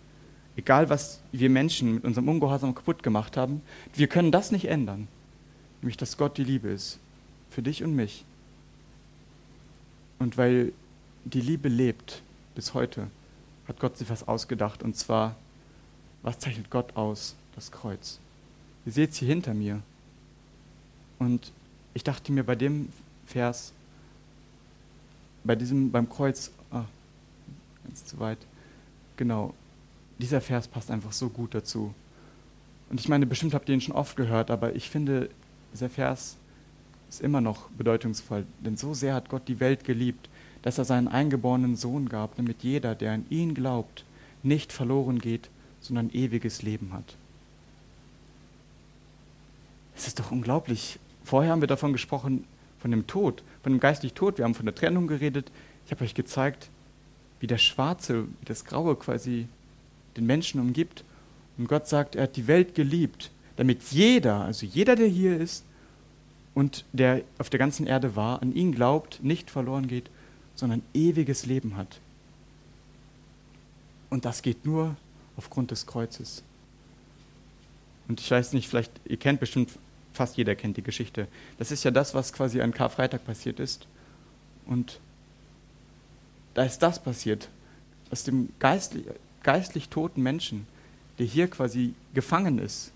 Egal, 0.57 0.89
was 0.89 1.21
wir 1.33 1.51
Menschen 1.51 1.95
mit 1.97 2.05
unserem 2.05 2.29
Ungehorsam 2.29 2.75
kaputt 2.75 3.03
gemacht 3.03 3.37
haben, 3.37 3.61
wir 3.95 4.07
können 4.09 4.33
das 4.33 4.53
nicht 4.53 4.67
ändern. 4.67 5.09
Nämlich, 5.81 5.97
dass 5.97 6.17
Gott 6.17 6.39
die 6.39 6.45
Liebe 6.45 6.69
ist. 6.69 6.99
Für 7.51 7.63
dich 7.63 7.83
und 7.83 7.95
mich. 7.95 8.25
Und 10.19 10.37
weil 10.37 10.73
die 11.25 11.41
Liebe 11.41 11.69
lebt 11.69 12.23
bis 12.55 12.75
heute, 12.75 13.09
hat 13.71 13.79
Gott 13.79 13.97
sich 13.97 14.11
was 14.11 14.27
ausgedacht. 14.27 14.83
Und 14.83 14.97
zwar, 14.97 15.37
was 16.23 16.39
zeichnet 16.39 16.71
Gott 16.71 16.97
aus? 16.97 17.37
Das 17.55 17.71
Kreuz. 17.71 18.19
Ihr 18.85 18.93
seht 18.93 19.13
es 19.13 19.19
hier 19.19 19.29
hinter 19.29 19.55
mir. 19.55 19.81
Und 21.19 21.53
ich 21.95 22.05
dachte 22.05 22.33
mir 22.33 22.45
bei 22.45 22.57
dem 22.57 22.89
Vers, 23.27 23.73
bei 25.45 25.55
diesem, 25.55 25.91
beim 25.91 26.09
Kreuz, 26.09 26.51
ah, 26.71 26.85
ganz 27.85 28.05
zu 28.05 28.19
weit, 28.19 28.39
genau, 29.17 29.55
dieser 30.19 30.41
Vers 30.41 30.67
passt 30.67 30.91
einfach 30.91 31.13
so 31.13 31.29
gut 31.29 31.55
dazu. 31.55 31.95
Und 32.91 32.99
ich 32.99 33.09
meine, 33.09 33.25
bestimmt 33.25 33.55
habt 33.55 33.69
ihr 33.69 33.75
ihn 33.75 33.81
schon 33.81 33.95
oft 33.95 34.17
gehört, 34.17 34.51
aber 34.51 34.75
ich 34.75 34.91
finde, 34.91 35.31
dieser 35.73 35.89
Vers 35.89 36.37
ist 37.09 37.21
immer 37.21 37.41
noch 37.41 37.71
bedeutungsvoll, 37.71 38.45
denn 38.61 38.77
so 38.77 38.95
sehr 38.95 39.15
hat 39.15 39.29
Gott 39.29 39.47
die 39.47 39.61
Welt 39.61 39.85
geliebt, 39.85 40.29
dass 40.63 40.79
er 40.79 40.85
seinen 40.85 41.09
eingeborenen 41.09 41.77
Sohn 41.77 42.09
gab, 42.09 42.37
damit 42.37 42.63
jeder, 42.63 42.95
der 42.95 43.13
an 43.13 43.27
ihn 43.31 43.55
glaubt, 43.55 44.05
nicht 44.43 44.73
verloren 44.73 45.19
geht, 45.19 45.49
sondern 45.81 46.11
ewiges 46.11 46.63
Leben 46.63 46.93
hat. 46.93 47.17
Es 49.97 50.07
ist 50.07 50.19
doch 50.19 50.31
unglaublich. 50.31 50.99
Vorher 51.25 51.53
haben 51.53 51.61
wir 51.61 51.69
davon 51.69 51.93
gesprochen, 51.93 52.45
von 52.79 52.91
dem 52.91 53.07
Tod, 53.07 53.43
von 53.63 53.73
dem 53.73 53.81
geistlichen 53.81 54.15
Tod. 54.15 54.39
Wir 54.39 54.45
haben 54.45 54.55
von 54.55 54.65
der 54.65 54.75
Trennung 54.75 55.07
geredet. 55.07 55.51
Ich 55.85 55.93
habe 55.93 56.05
euch 56.05 56.15
gezeigt, 56.15 56.71
wie 57.41 57.47
das 57.47 57.63
Schwarze, 57.63 58.25
wie 58.25 58.47
das 58.47 58.65
Graue 58.65 58.97
quasi 58.97 59.47
den 60.17 60.27
Menschen 60.27 60.61
umgibt. 60.61 61.05
Und 61.59 61.69
Gott 61.69 61.87
sagt, 61.87 62.17
er 62.17 62.25
hat 62.25 62.37
die 62.37 62.47
Welt 62.47 62.75
geliebt, 62.75 63.31
damit 63.57 63.83
jeder, 63.91 64.41
also 64.41 64.65
jeder, 64.65 64.97
der 64.97 65.09
hier 65.09 65.39
ist 65.39 65.65
und 66.55 66.85
der 66.93 67.23
auf 67.39 67.51
der 67.51 67.59
ganzen 67.59 67.87
Erde 67.87 68.17
war, 68.17 68.41
an 68.41 68.55
ihn 68.55 68.73
glaubt, 68.73 69.23
nicht 69.23 69.51
verloren 69.51 69.87
geht, 69.87 70.09
sondern 70.55 70.83
ewiges 70.95 71.47
Leben 71.47 71.77
hat. 71.77 72.01
Und 74.11 74.25
das 74.25 74.43
geht 74.43 74.65
nur 74.65 74.97
aufgrund 75.37 75.71
des 75.71 75.87
Kreuzes. 75.87 76.43
Und 78.09 78.21
ich 78.21 78.31
weiß 78.31 78.53
nicht, 78.53 78.69
vielleicht, 78.69 78.93
ihr 79.05 79.17
kennt 79.17 79.41
bestimmt, 79.41 79.71
fast 80.13 80.37
jeder 80.37 80.57
kennt 80.57 80.77
die 80.77 80.83
Geschichte. 80.83 81.29
Das 81.59 81.71
ist 81.71 81.85
ja 81.85 81.91
das, 81.91 82.13
was 82.13 82.33
quasi 82.33 82.61
an 82.61 82.73
Karfreitag 82.73 83.25
passiert 83.25 83.61
ist. 83.61 83.87
Und 84.67 84.99
da 86.55 86.65
ist 86.65 86.81
das 86.81 87.03
passiert, 87.03 87.49
aus 88.11 88.25
dem 88.25 88.49
geistlich, 88.59 89.07
geistlich 89.43 89.89
toten 89.89 90.23
Menschen, 90.23 90.67
der 91.19 91.27
hier 91.27 91.49
quasi 91.49 91.95
gefangen 92.15 92.59
ist, 92.59 92.93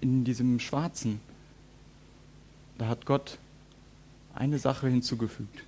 in 0.00 0.24
diesem 0.24 0.60
Schwarzen. 0.60 1.20
Da 2.78 2.86
hat 2.86 3.06
Gott 3.06 3.38
eine 4.34 4.58
Sache 4.58 4.88
hinzugefügt, 4.88 5.64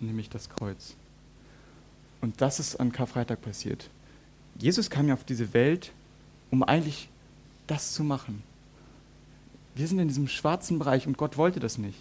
nämlich 0.00 0.28
das 0.30 0.48
Kreuz. 0.48 0.94
Und 2.20 2.40
das 2.40 2.60
ist 2.60 2.76
an 2.76 2.92
Karfreitag 2.92 3.42
passiert. 3.42 3.90
Jesus 4.58 4.90
kam 4.90 5.08
ja 5.08 5.14
auf 5.14 5.24
diese 5.24 5.52
Welt, 5.54 5.92
um 6.50 6.62
eigentlich 6.62 7.08
das 7.66 7.92
zu 7.92 8.02
machen. 8.02 8.42
Wir 9.74 9.86
sind 9.86 10.00
in 10.00 10.08
diesem 10.08 10.26
schwarzen 10.26 10.78
Bereich 10.78 11.06
und 11.06 11.16
Gott 11.16 11.36
wollte 11.36 11.60
das 11.60 11.78
nicht. 11.78 11.98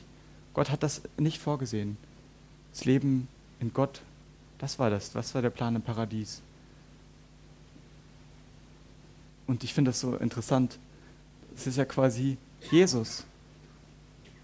Gott 0.53 0.71
hat 0.71 0.81
das 0.81 1.03
nicht 1.17 1.39
vorgesehen. 1.39 1.97
Das 2.71 2.85
Leben 2.85 3.27
in 3.59 3.73
Gott, 3.73 4.01
das 4.57 4.79
war 4.79 4.89
das. 4.89 5.11
Das 5.11 5.35
war 5.35 5.43
der 5.43 5.51
Plan 5.51 5.75
im 5.75 5.83
Paradies. 5.83 6.41
Und 9.45 9.63
ich 9.63 9.73
finde 9.73 9.89
das 9.89 9.99
so 9.99 10.15
interessant. 10.15 10.79
Es 11.55 11.67
ist 11.67 11.77
ja 11.77 11.85
quasi 11.85 12.37
Jesus. 12.71 13.23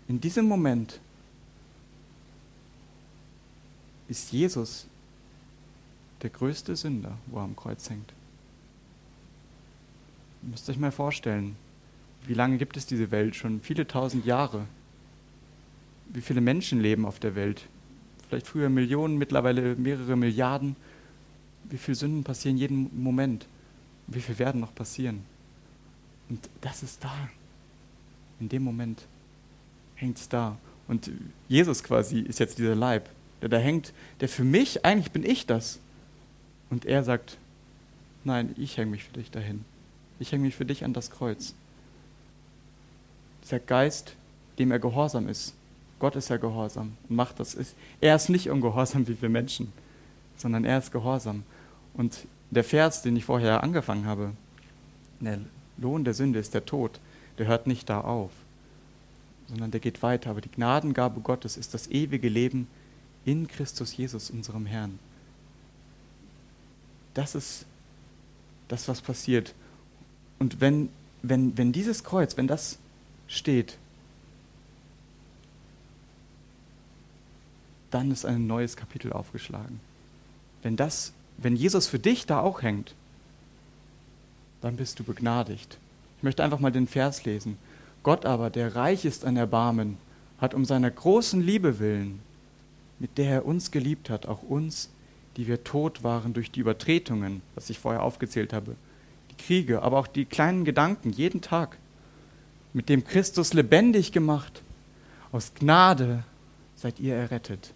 In 0.07 0.21
diesem 0.21 0.45
Moment 0.45 0.99
ist 4.13 4.31
Jesus 4.31 4.85
der 6.21 6.29
größte 6.29 6.75
Sünder, 6.75 7.17
wo 7.25 7.37
er 7.37 7.45
am 7.45 7.55
Kreuz 7.55 7.89
hängt. 7.89 8.13
Ihr 10.43 10.49
müsst 10.49 10.69
euch 10.69 10.77
mal 10.77 10.91
vorstellen, 10.91 11.55
wie 12.27 12.35
lange 12.35 12.59
gibt 12.59 12.77
es 12.77 12.85
diese 12.85 13.09
Welt? 13.09 13.35
Schon 13.35 13.59
viele 13.61 13.87
tausend 13.87 14.23
Jahre. 14.23 14.67
Wie 16.09 16.21
viele 16.21 16.41
Menschen 16.41 16.79
leben 16.79 17.07
auf 17.07 17.19
der 17.19 17.33
Welt? 17.33 17.63
Vielleicht 18.27 18.45
früher 18.45 18.69
Millionen, 18.69 19.17
mittlerweile 19.17 19.75
mehrere 19.75 20.15
Milliarden. 20.15 20.75
Wie 21.63 21.79
viele 21.79 21.95
Sünden 21.95 22.23
passieren 22.23 22.57
jeden 22.57 23.03
Moment? 23.03 23.47
Wie 24.05 24.21
viel 24.21 24.37
werden 24.37 24.61
noch 24.61 24.75
passieren? 24.75 25.25
Und 26.29 26.47
das 26.61 26.83
ist 26.83 27.03
da. 27.03 27.29
In 28.39 28.47
dem 28.47 28.61
Moment 28.61 29.07
hängt 29.95 30.19
es 30.19 30.29
da. 30.29 30.55
Und 30.87 31.09
Jesus 31.49 31.83
quasi 31.83 32.19
ist 32.19 32.39
jetzt 32.39 32.59
dieser 32.59 32.75
Leib, 32.75 33.09
der 33.43 33.49
da 33.49 33.57
hängt, 33.57 33.91
der 34.21 34.29
für 34.29 34.45
mich, 34.45 34.85
eigentlich 34.85 35.11
bin 35.11 35.25
ich 35.25 35.45
das. 35.45 35.79
Und 36.69 36.85
er 36.85 37.03
sagt, 37.03 37.37
nein, 38.23 38.55
ich 38.57 38.77
hänge 38.77 38.91
mich 38.91 39.03
für 39.03 39.11
dich 39.11 39.31
dahin. 39.31 39.65
Ich 40.17 40.31
hänge 40.31 40.45
mich 40.45 40.55
für 40.55 40.63
dich 40.63 40.85
an 40.85 40.93
das 40.93 41.11
Kreuz. 41.11 41.53
Dieser 43.43 43.59
Geist, 43.59 44.15
dem 44.59 44.71
er 44.71 44.79
gehorsam 44.79 45.27
ist. 45.27 45.55
Gott 45.99 46.15
ist 46.15 46.29
ja 46.29 46.37
gehorsam 46.37 46.95
und 47.09 47.17
macht 47.17 47.41
das. 47.41 47.57
Er 47.99 48.15
ist 48.15 48.29
nicht 48.29 48.49
ungehorsam 48.49 49.09
wie 49.09 49.21
wir 49.21 49.27
Menschen, 49.27 49.73
sondern 50.37 50.63
er 50.63 50.77
ist 50.77 50.93
gehorsam. 50.93 51.43
Und 51.95 52.25
der 52.49 52.63
Vers, 52.63 53.01
den 53.01 53.17
ich 53.17 53.25
vorher 53.25 53.61
angefangen 53.61 54.05
habe, 54.05 54.31
der 55.19 55.39
Lohn 55.77 56.05
der 56.05 56.13
Sünde 56.13 56.39
ist 56.39 56.53
der 56.53 56.65
Tod, 56.65 57.01
der 57.37 57.47
hört 57.47 57.67
nicht 57.67 57.89
da 57.89 57.99
auf, 57.99 58.31
sondern 59.49 59.71
der 59.71 59.81
geht 59.81 60.01
weiter. 60.01 60.29
Aber 60.29 60.39
die 60.39 60.51
Gnadengabe 60.51 61.19
Gottes 61.19 61.57
ist 61.57 61.73
das 61.73 61.89
ewige 61.91 62.29
Leben 62.29 62.69
in 63.25 63.47
Christus 63.47 63.95
Jesus, 63.95 64.29
unserem 64.29 64.65
Herrn. 64.65 64.99
Das 67.13 67.35
ist 67.35 67.65
das, 68.67 68.87
was 68.87 69.01
passiert. 69.01 69.53
Und 70.39 70.61
wenn, 70.61 70.89
wenn, 71.21 71.57
wenn 71.57 71.71
dieses 71.71 72.03
Kreuz, 72.03 72.37
wenn 72.37 72.47
das 72.47 72.79
steht, 73.27 73.77
dann 77.91 78.11
ist 78.11 78.25
ein 78.25 78.47
neues 78.47 78.75
Kapitel 78.75 79.13
aufgeschlagen. 79.13 79.79
Wenn, 80.63 80.75
das, 80.75 81.13
wenn 81.37 81.55
Jesus 81.55 81.87
für 81.87 81.99
dich 81.99 82.25
da 82.25 82.39
auch 82.39 82.61
hängt, 82.61 82.95
dann 84.61 84.77
bist 84.77 84.99
du 84.99 85.03
begnadigt. 85.03 85.77
Ich 86.17 86.23
möchte 86.23 86.43
einfach 86.43 86.59
mal 86.59 86.71
den 86.71 86.87
Vers 86.87 87.25
lesen. 87.25 87.57
Gott 88.01 88.25
aber, 88.25 88.49
der 88.49 88.75
reich 88.75 89.05
ist 89.05 89.25
an 89.25 89.37
Erbarmen, 89.37 89.97
hat 90.39 90.53
um 90.53 90.65
seiner 90.65 90.89
großen 90.89 91.41
Liebe 91.41 91.79
willen, 91.79 92.19
mit 93.03 93.17
der 93.17 93.29
er 93.31 93.45
uns 93.45 93.69
geliebt 93.69 94.09
hat, 94.09 94.27
auch 94.27 94.43
uns 94.43 94.89
die 95.35 95.45
wir 95.45 95.65
tot 95.65 96.03
waren 96.03 96.33
durch 96.33 96.51
die 96.51 96.61
Übertretungen, 96.61 97.41
was 97.53 97.69
ich 97.69 97.79
vorher 97.79 98.01
aufgezählt 98.01 98.53
habe, 98.53 98.77
die 99.29 99.43
Kriege, 99.43 99.81
aber 99.81 99.97
auch 99.97 100.07
die 100.07 100.23
kleinen 100.23 100.63
Gedanken 100.63 101.11
jeden 101.11 101.41
Tag, 101.41 101.77
mit 102.71 102.87
dem 102.87 103.03
Christus 103.03 103.53
lebendig 103.53 104.13
gemacht. 104.13 104.61
Aus 105.33 105.53
Gnade 105.53 106.23
seid 106.75 106.99
ihr 107.01 107.15
errettet. 107.15 107.73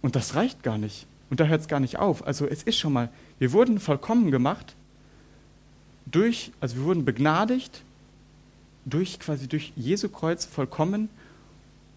Und 0.00 0.16
das 0.16 0.34
reicht 0.34 0.64
gar 0.64 0.78
nicht. 0.78 1.06
Und 1.30 1.38
da 1.38 1.44
hört 1.44 1.60
es 1.60 1.68
gar 1.68 1.80
nicht 1.80 1.98
auf. 1.98 2.26
Also 2.26 2.46
es 2.46 2.64
ist 2.64 2.78
schon 2.78 2.92
mal, 2.92 3.08
wir 3.38 3.52
wurden 3.52 3.78
vollkommen 3.78 4.32
gemacht 4.32 4.74
durch, 6.06 6.50
also 6.60 6.76
wir 6.76 6.84
wurden 6.84 7.04
begnadigt 7.04 7.82
durch 8.84 9.20
quasi 9.20 9.46
durch 9.46 9.72
Jesu 9.76 10.08
Kreuz 10.08 10.44
vollkommen 10.44 11.08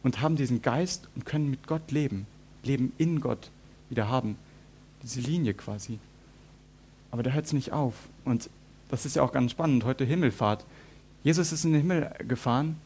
und 0.05 0.21
haben 0.21 0.35
diesen 0.35 0.61
Geist 0.61 1.09
und 1.15 1.25
können 1.25 1.49
mit 1.49 1.65
Gott 1.65 1.89
leben. 1.89 2.27
Leben 2.63 2.93
in 2.99 3.21
Gott 3.21 3.49
wieder 3.89 4.07
haben. 4.07 4.37
Diese 5.01 5.19
Linie 5.19 5.55
quasi. 5.55 5.97
Aber 7.09 7.23
da 7.23 7.31
hört 7.31 7.47
es 7.47 7.53
nicht 7.53 7.73
auf. 7.73 7.95
Und 8.23 8.51
das 8.89 9.07
ist 9.07 9.15
ja 9.15 9.23
auch 9.23 9.31
ganz 9.31 9.49
spannend. 9.49 9.83
Heute 9.83 10.05
Himmelfahrt. 10.05 10.63
Jesus 11.23 11.51
ist 11.51 11.65
in 11.65 11.71
den 11.71 11.81
Himmel 11.81 12.11
gefahren 12.27 12.77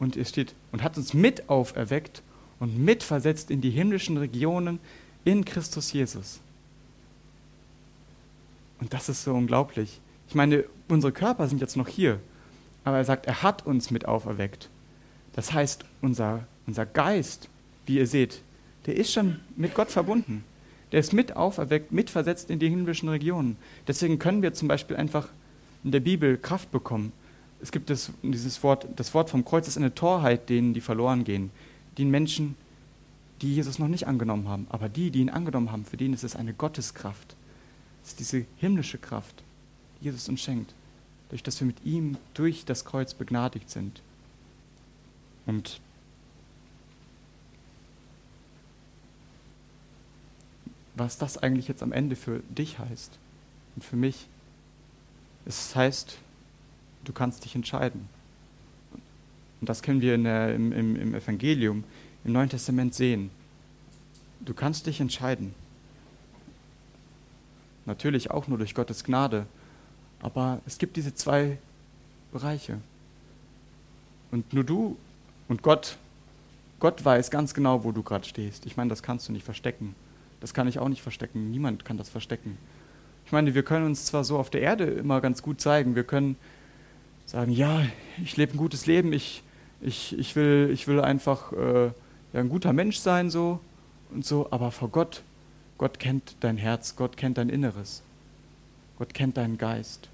und 0.00 0.16
er 0.16 0.24
steht 0.24 0.56
und 0.72 0.82
hat 0.82 0.96
uns 0.96 1.14
mit 1.14 1.48
auferweckt 1.48 2.20
und 2.58 2.76
mitversetzt 2.76 3.52
in 3.52 3.60
die 3.60 3.70
himmlischen 3.70 4.16
Regionen 4.16 4.80
in 5.24 5.44
Christus 5.44 5.92
Jesus. 5.92 6.40
Und 8.80 8.92
das 8.92 9.08
ist 9.08 9.22
so 9.22 9.32
unglaublich. 9.32 10.00
Ich 10.28 10.34
meine, 10.34 10.64
unsere 10.88 11.12
Körper 11.12 11.46
sind 11.46 11.60
jetzt 11.60 11.76
noch 11.76 11.86
hier, 11.86 12.18
aber 12.82 12.96
er 12.96 13.04
sagt, 13.04 13.26
er 13.26 13.44
hat 13.44 13.64
uns 13.66 13.92
mit 13.92 14.06
auferweckt. 14.06 14.68
Das 15.34 15.52
heißt, 15.52 15.84
unser, 16.02 16.44
unser 16.66 16.86
Geist, 16.86 17.48
wie 17.86 17.98
ihr 17.98 18.06
seht, 18.06 18.42
der 18.86 18.96
ist 18.96 19.12
schon 19.12 19.40
mit 19.56 19.74
Gott 19.74 19.90
verbunden. 19.90 20.44
Der 20.92 21.00
ist 21.00 21.12
mit 21.12 21.34
auferweckt, 21.34 21.92
mitversetzt 21.92 22.50
in 22.50 22.58
die 22.58 22.68
himmlischen 22.68 23.08
Regionen. 23.08 23.56
Deswegen 23.88 24.18
können 24.18 24.42
wir 24.42 24.54
zum 24.54 24.68
Beispiel 24.68 24.96
einfach 24.96 25.28
in 25.82 25.90
der 25.90 26.00
Bibel 26.00 26.38
Kraft 26.38 26.70
bekommen. 26.70 27.12
Es 27.60 27.72
gibt 27.72 27.90
das, 27.90 28.12
dieses 28.22 28.62
Wort, 28.62 28.86
das 28.96 29.12
Wort 29.14 29.30
vom 29.30 29.44
Kreuz 29.44 29.66
ist 29.66 29.76
eine 29.76 29.94
Torheit 29.94 30.48
denen, 30.48 30.74
die 30.74 30.80
verloren 30.80 31.24
gehen. 31.24 31.50
Den 31.98 32.10
Menschen, 32.10 32.54
die 33.42 33.54
Jesus 33.54 33.78
noch 33.78 33.88
nicht 33.88 34.06
angenommen 34.06 34.48
haben. 34.48 34.66
Aber 34.68 34.88
die, 34.88 35.10
die 35.10 35.20
ihn 35.20 35.30
angenommen 35.30 35.72
haben, 35.72 35.84
für 35.84 35.96
denen 35.96 36.14
ist 36.14 36.24
es 36.24 36.36
eine 36.36 36.54
Gotteskraft. 36.54 37.34
Es 38.04 38.10
ist 38.10 38.20
diese 38.20 38.44
himmlische 38.58 38.98
Kraft, 38.98 39.42
die 40.00 40.06
Jesus 40.06 40.28
uns 40.28 40.40
schenkt. 40.40 40.74
Durch 41.30 41.42
dass 41.42 41.58
wir 41.60 41.66
mit 41.66 41.84
ihm 41.84 42.16
durch 42.34 42.64
das 42.64 42.84
Kreuz 42.84 43.14
begnadigt 43.14 43.70
sind. 43.70 44.00
Und 45.46 45.80
was 50.96 51.18
das 51.18 51.38
eigentlich 51.38 51.68
jetzt 51.68 51.82
am 51.82 51.92
Ende 51.92 52.16
für 52.16 52.40
dich 52.48 52.78
heißt 52.78 53.18
und 53.76 53.84
für 53.84 53.96
mich. 53.96 54.26
Es 55.44 55.76
heißt, 55.76 56.18
du 57.04 57.12
kannst 57.12 57.44
dich 57.44 57.54
entscheiden. 57.54 58.08
Und 59.60 59.68
das 59.68 59.82
können 59.82 60.00
wir 60.00 60.18
der, 60.18 60.54
im, 60.54 60.72
im, 60.72 60.96
im 60.96 61.14
Evangelium, 61.14 61.84
im 62.24 62.32
Neuen 62.32 62.48
Testament 62.48 62.94
sehen. 62.94 63.30
Du 64.40 64.54
kannst 64.54 64.86
dich 64.86 65.00
entscheiden. 65.00 65.54
Natürlich 67.84 68.30
auch 68.30 68.48
nur 68.48 68.58
durch 68.58 68.74
Gottes 68.74 69.04
Gnade. 69.04 69.46
Aber 70.20 70.60
es 70.66 70.78
gibt 70.78 70.96
diese 70.96 71.14
zwei 71.14 71.58
Bereiche. 72.32 72.80
Und 74.30 74.52
nur 74.52 74.64
du 74.64 74.96
und 75.48 75.62
Gott, 75.62 75.98
Gott 76.80 77.04
weiß 77.04 77.30
ganz 77.30 77.54
genau, 77.54 77.84
wo 77.84 77.92
du 77.92 78.02
gerade 78.02 78.26
stehst. 78.26 78.66
Ich 78.66 78.76
meine, 78.76 78.90
das 78.90 79.02
kannst 79.02 79.28
du 79.28 79.32
nicht 79.32 79.44
verstecken. 79.44 79.94
Das 80.40 80.54
kann 80.54 80.68
ich 80.68 80.78
auch 80.78 80.88
nicht 80.88 81.02
verstecken. 81.02 81.50
Niemand 81.50 81.84
kann 81.84 81.96
das 81.96 82.08
verstecken. 82.08 82.58
Ich 83.24 83.32
meine, 83.32 83.54
wir 83.54 83.62
können 83.62 83.86
uns 83.86 84.04
zwar 84.04 84.24
so 84.24 84.38
auf 84.38 84.50
der 84.50 84.60
Erde 84.60 84.84
immer 84.84 85.20
ganz 85.20 85.42
gut 85.42 85.60
zeigen. 85.60 85.96
Wir 85.96 86.04
können 86.04 86.36
sagen, 87.24 87.50
ja, 87.50 87.82
ich 88.22 88.36
lebe 88.36 88.54
ein 88.54 88.58
gutes 88.58 88.86
Leben, 88.86 89.12
ich, 89.12 89.42
ich, 89.80 90.16
ich, 90.16 90.36
will, 90.36 90.70
ich 90.72 90.86
will 90.86 91.00
einfach 91.00 91.52
äh, 91.52 91.86
ja, 91.86 91.92
ein 92.40 92.48
guter 92.48 92.72
Mensch 92.72 92.98
sein, 92.98 93.30
so 93.30 93.60
und 94.10 94.24
so, 94.24 94.48
aber 94.50 94.70
vor 94.70 94.88
Gott, 94.90 95.22
Gott 95.78 95.98
kennt 95.98 96.36
dein 96.40 96.56
Herz, 96.56 96.96
Gott 96.96 97.16
kennt 97.16 97.38
dein 97.38 97.48
Inneres. 97.48 98.02
Gott 98.98 99.12
kennt 99.12 99.36
deinen 99.36 99.58
Geist. 99.58 100.08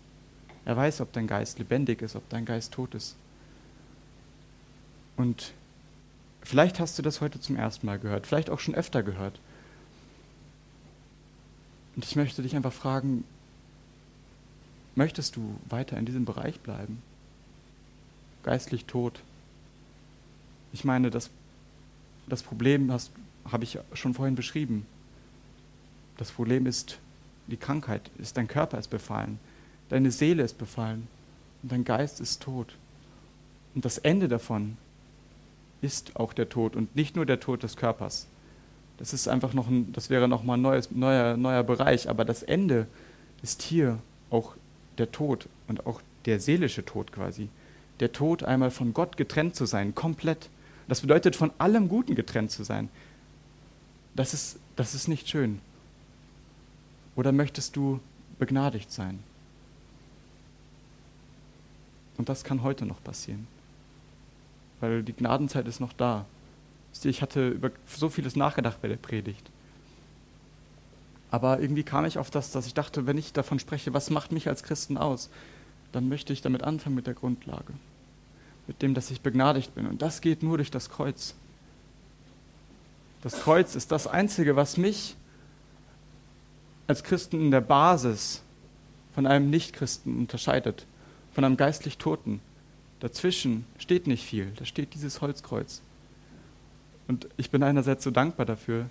Er 0.64 0.76
weiß, 0.76 1.00
ob 1.00 1.12
dein 1.12 1.26
Geist 1.26 1.58
lebendig 1.58 2.02
ist, 2.02 2.16
ob 2.16 2.28
dein 2.30 2.44
Geist 2.44 2.72
tot 2.72 2.94
ist. 2.94 3.16
Und 5.16 5.52
vielleicht 6.42 6.80
hast 6.80 6.98
du 6.98 7.02
das 7.02 7.20
heute 7.20 7.40
zum 7.40 7.56
ersten 7.56 7.86
Mal 7.86 7.98
gehört, 7.98 8.26
vielleicht 8.26 8.50
auch 8.50 8.58
schon 8.58 8.74
öfter 8.74 9.02
gehört. 9.02 9.38
Und 11.94 12.04
ich 12.04 12.16
möchte 12.16 12.42
dich 12.42 12.56
einfach 12.56 12.72
fragen, 12.72 13.24
möchtest 14.94 15.36
du 15.36 15.56
weiter 15.68 15.96
in 15.96 16.06
diesem 16.06 16.24
Bereich 16.24 16.60
bleiben? 16.60 17.02
Geistlich 18.42 18.86
tot. 18.86 19.22
Ich 20.72 20.84
meine, 20.84 21.10
das, 21.10 21.30
das 22.28 22.42
Problem 22.42 22.90
habe 22.90 23.64
ich 23.64 23.78
schon 23.92 24.14
vorhin 24.14 24.34
beschrieben. 24.34 24.86
Das 26.16 26.30
Problem 26.30 26.66
ist 26.66 26.98
die 27.46 27.56
Krankheit, 27.56 28.10
ist 28.18 28.36
dein 28.36 28.48
Körper 28.48 28.78
ist 28.78 28.88
befallen, 28.88 29.38
deine 29.88 30.10
Seele 30.10 30.42
ist 30.42 30.58
befallen 30.58 31.08
und 31.62 31.72
dein 31.72 31.84
Geist 31.84 32.20
ist 32.20 32.42
tot. 32.42 32.76
Und 33.74 33.84
das 33.84 33.98
Ende 33.98 34.28
davon 34.28 34.76
ist 35.80 36.16
auch 36.16 36.32
der 36.32 36.48
Tod 36.48 36.76
und 36.76 36.94
nicht 36.94 37.16
nur 37.16 37.26
der 37.26 37.40
Tod 37.40 37.62
des 37.62 37.76
Körpers. 37.76 38.26
Das 39.02 39.12
ist 39.12 39.26
einfach 39.26 39.52
noch 39.52 39.66
ein, 39.66 39.92
das 39.92 40.10
wäre 40.10 40.28
noch 40.28 40.44
mal 40.44 40.54
ein 40.54 40.62
neues, 40.62 40.92
neuer, 40.92 41.36
neuer 41.36 41.64
Bereich, 41.64 42.08
aber 42.08 42.24
das 42.24 42.44
Ende 42.44 42.86
ist 43.42 43.60
hier 43.60 43.98
auch 44.30 44.54
der 44.96 45.10
Tod 45.10 45.48
und 45.66 45.86
auch 45.86 46.00
der 46.24 46.38
seelische 46.38 46.84
Tod 46.84 47.10
quasi. 47.10 47.48
Der 47.98 48.12
Tod 48.12 48.44
einmal 48.44 48.70
von 48.70 48.94
Gott 48.94 49.16
getrennt 49.16 49.56
zu 49.56 49.66
sein, 49.66 49.96
komplett. 49.96 50.48
Das 50.86 51.00
bedeutet 51.00 51.34
von 51.34 51.50
allem 51.58 51.88
Guten 51.88 52.14
getrennt 52.14 52.52
zu 52.52 52.62
sein. 52.62 52.88
Das 54.14 54.34
ist, 54.34 54.60
das 54.76 54.94
ist 54.94 55.08
nicht 55.08 55.28
schön. 55.28 55.60
Oder 57.16 57.32
möchtest 57.32 57.74
du 57.74 57.98
begnadigt 58.38 58.92
sein? 58.92 59.18
Und 62.18 62.28
das 62.28 62.44
kann 62.44 62.62
heute 62.62 62.86
noch 62.86 63.02
passieren 63.02 63.48
weil 64.82 65.02
die 65.04 65.12
Gnadenzeit 65.12 65.66
ist 65.68 65.80
noch 65.80 65.92
da. 65.92 66.26
Ich 67.04 67.22
hatte 67.22 67.48
über 67.48 67.70
so 67.86 68.08
vieles 68.08 68.36
nachgedacht 68.36 68.80
bei 68.80 68.88
der 68.88 68.96
Predigt. 68.96 69.50
Aber 71.30 71.60
irgendwie 71.60 71.82
kam 71.82 72.04
ich 72.04 72.18
auf 72.18 72.30
das, 72.30 72.52
dass 72.52 72.66
ich 72.66 72.74
dachte, 72.74 73.06
wenn 73.06 73.16
ich 73.16 73.32
davon 73.32 73.58
spreche, 73.58 73.94
was 73.94 74.10
macht 74.10 74.32
mich 74.32 74.48
als 74.48 74.62
Christen 74.62 74.98
aus, 74.98 75.30
dann 75.90 76.08
möchte 76.08 76.32
ich 76.32 76.42
damit 76.42 76.62
anfangen 76.62 76.94
mit 76.94 77.06
der 77.06 77.14
Grundlage. 77.14 77.72
Mit 78.66 78.82
dem, 78.82 78.94
dass 78.94 79.10
ich 79.10 79.22
begnadigt 79.22 79.74
bin. 79.74 79.86
Und 79.86 80.02
das 80.02 80.20
geht 80.20 80.42
nur 80.42 80.58
durch 80.58 80.70
das 80.70 80.90
Kreuz. 80.90 81.34
Das 83.22 83.40
Kreuz 83.40 83.74
ist 83.74 83.92
das 83.92 84.06
Einzige, 84.06 84.56
was 84.56 84.76
mich 84.76 85.16
als 86.86 87.02
Christen 87.02 87.40
in 87.40 87.50
der 87.50 87.60
Basis 87.60 88.42
von 89.14 89.26
einem 89.26 89.48
Nichtchristen 89.48 90.18
unterscheidet, 90.18 90.86
von 91.32 91.44
einem 91.44 91.56
geistlich 91.56 91.98
Toten. 91.98 92.40
Dazwischen 93.00 93.64
steht 93.78 94.06
nicht 94.06 94.24
viel, 94.24 94.52
da 94.56 94.64
steht 94.64 94.94
dieses 94.94 95.20
Holzkreuz. 95.20 95.82
Und 97.08 97.28
ich 97.36 97.50
bin 97.50 97.62
einerseits 97.62 98.04
so 98.04 98.10
dankbar 98.10 98.46
dafür 98.46 98.86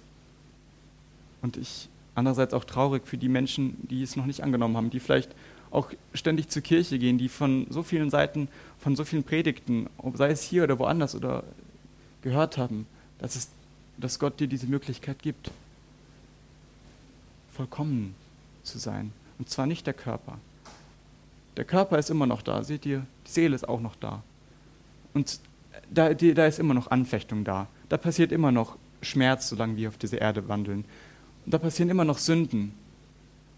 und 1.42 1.58
ich 1.58 1.90
andererseits 2.14 2.54
auch 2.54 2.66
traurig 2.66 3.08
für 3.08 3.18
die 3.18 3.30
Menschen, 3.30 3.78
die 3.88 4.04
es 4.04 4.16
noch 4.16 4.26
nicht 4.26 4.44
angenommen 4.44 4.76
haben, 4.78 4.90
die 4.90 5.00
vielleicht 5.00 5.34
auch 5.72 5.90
ständig 6.14 6.50
zur 6.50 6.62
Kirche 6.62 7.00
gehen, 7.00 7.18
die 7.18 7.30
von 7.30 7.66
so 7.70 7.82
vielen 7.84 8.10
Seiten, 8.10 8.50
von 8.80 8.96
so 8.96 9.06
vielen 9.06 9.24
Predigten, 9.24 9.88
sei 10.16 10.30
es 10.30 10.44
hier 10.44 10.64
oder 10.64 10.78
woanders 10.78 11.16
oder 11.16 11.44
gehört 12.22 12.58
haben, 12.58 12.86
dass, 13.20 13.36
es, 13.36 13.50
dass 13.98 14.20
Gott 14.20 14.40
dir 14.40 14.48
diese 14.48 14.68
Möglichkeit 14.68 15.20
gibt, 15.20 15.52
vollkommen 17.54 18.14
zu 18.64 18.78
sein. 18.78 19.14
Und 19.40 19.50
zwar 19.50 19.66
nicht 19.66 19.88
der 19.88 19.94
Körper, 19.94 20.38
der 21.58 21.66
Körper 21.66 22.00
ist 22.00 22.10
immer 22.10 22.26
noch 22.26 22.42
da, 22.42 22.64
seht 22.64 22.86
ihr? 22.86 23.06
Die 23.28 23.32
Seele 23.32 23.56
ist 23.56 23.68
auch 23.68 23.82
noch 23.82 23.96
da. 23.96 24.24
Und 25.14 25.40
da, 25.90 26.14
da 26.14 26.46
ist 26.46 26.60
immer 26.60 26.74
noch 26.74 26.90
Anfechtung 26.90 27.44
da. 27.44 27.68
Da 27.92 27.98
passiert 27.98 28.32
immer 28.32 28.54
noch 28.54 28.78
Schmerz, 29.02 29.50
solange 29.50 29.76
wir 29.76 29.90
auf 29.90 29.98
dieser 29.98 30.22
Erde 30.22 30.48
wandeln. 30.48 30.86
Und 31.46 31.54
da 31.54 31.58
passieren 31.58 31.90
immer 31.90 32.06
noch 32.06 32.20
Sünden. 32.20 32.72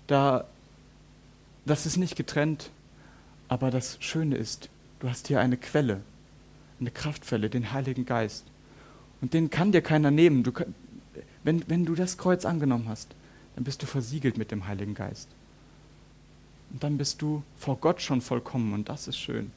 Da, 0.08 0.46
das 1.68 1.86
ist 1.86 1.98
nicht 1.98 2.16
getrennt. 2.16 2.72
Aber 3.48 3.70
das 3.70 3.98
Schöne 4.00 4.36
ist, 4.36 4.70
du 5.02 5.08
hast 5.08 5.28
hier 5.28 5.40
eine 5.40 5.56
Quelle, 5.56 6.02
eine 6.80 6.90
Kraftquelle, 6.90 7.52
den 7.52 7.74
Heiligen 7.74 8.08
Geist. 8.08 8.46
Und 9.22 9.36
den 9.36 9.52
kann 9.52 9.72
dir 9.72 9.84
keiner 9.84 10.10
nehmen. 10.10 10.42
Du, 10.42 10.52
wenn, 11.44 11.64
wenn 11.70 11.86
du 11.86 11.94
das 11.94 12.18
Kreuz 12.18 12.44
angenommen 12.44 12.90
hast, 12.90 13.14
dann 13.54 13.66
bist 13.66 13.84
du 13.84 13.86
versiegelt 13.86 14.40
mit 14.40 14.50
dem 14.50 14.66
Heiligen 14.66 14.96
Geist. 14.96 15.30
Und 16.72 16.84
dann 16.84 16.98
bist 16.98 17.22
du 17.22 17.44
vor 17.56 17.78
Gott 17.78 18.02
schon 18.02 18.20
vollkommen 18.20 18.74
und 18.74 18.90
das 18.90 19.08
ist 19.08 19.20
schön. 19.20 19.52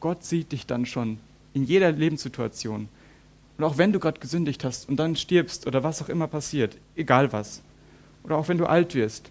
Gott 0.00 0.24
sieht 0.24 0.50
dich 0.50 0.66
dann 0.66 0.84
schon 0.84 1.20
in 1.54 1.62
jeder 1.62 1.92
Lebenssituation. 1.92 2.88
Und 3.60 3.66
auch 3.66 3.76
wenn 3.76 3.92
du 3.92 4.00
Gott 4.00 4.22
gesündigt 4.22 4.64
hast 4.64 4.88
und 4.88 4.96
dann 4.96 5.16
stirbst 5.16 5.66
oder 5.66 5.82
was 5.82 6.00
auch 6.00 6.08
immer 6.08 6.26
passiert, 6.26 6.78
egal 6.96 7.30
was, 7.30 7.60
oder 8.22 8.38
auch 8.38 8.48
wenn 8.48 8.56
du 8.56 8.64
alt 8.64 8.94
wirst, 8.94 9.30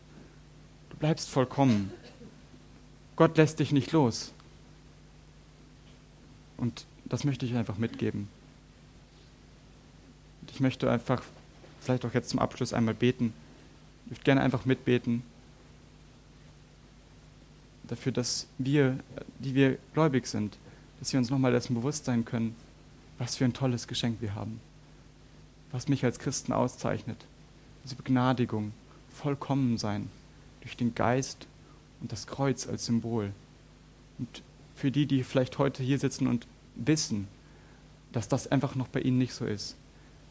du 0.92 0.98
bleibst 0.98 1.32
vollkommen. 1.32 1.92
Gott 3.16 3.38
lässt 3.38 3.58
dich 3.58 3.72
nicht 3.72 3.92
los. 3.92 4.32
Und 6.58 6.86
das 7.06 7.24
möchte 7.24 7.44
ich 7.48 7.56
einfach 7.56 7.80
mitgeben. 7.80 8.28
Und 10.42 10.52
ich 10.52 10.60
möchte 10.60 10.92
einfach, 10.92 11.24
vielleicht 11.82 12.06
auch 12.06 12.14
jetzt 12.14 12.30
zum 12.30 12.40
Abschluss 12.40 12.72
einmal 12.72 12.94
beten. 12.94 13.34
Ich 14.06 14.12
würde 14.12 14.24
gerne 14.26 14.42
einfach 14.42 14.64
mitbeten 14.64 15.24
dafür, 17.88 18.12
dass 18.12 18.46
wir, 18.60 19.00
die 19.40 19.56
wir 19.56 19.80
gläubig 19.96 20.28
sind, 20.28 20.56
dass 21.00 21.14
wir 21.14 21.20
uns 21.20 21.32
nochmal 21.32 21.52
dessen 21.52 21.74
bewusst 21.74 22.06
sein 22.06 22.26
können, 22.26 22.56
was 23.20 23.36
für 23.36 23.46
ein 23.46 23.54
tolles 23.54 23.88
Geschenk 23.88 24.22
wir 24.22 24.34
haben, 24.34 24.60
was 25.72 25.88
mich 25.88 26.04
als 26.04 26.18
Christen 26.18 26.54
auszeichnet. 26.54 27.26
Diese 27.84 27.96
Begnadigung, 27.96 28.72
vollkommen 29.12 29.78
sein 29.78 30.10
durch 30.62 30.78
den 30.78 30.96
Geist 30.96 31.48
und 32.02 32.12
das 32.12 32.26
Kreuz 32.26 32.68
als 32.68 32.86
Symbol. 32.86 33.32
Und 34.18 34.42
für 34.76 34.92
die, 34.92 35.06
die 35.06 35.24
vielleicht 35.24 35.58
heute 35.58 35.84
hier 35.84 36.00
sitzen 36.00 36.28
und 36.28 36.48
wissen, 36.76 37.28
dass 38.12 38.28
das 38.28 38.48
einfach 38.48 38.76
noch 38.76 38.88
bei 38.88 39.02
ihnen 39.02 39.18
nicht 39.18 39.34
so 39.34 39.46
ist, 39.46 39.76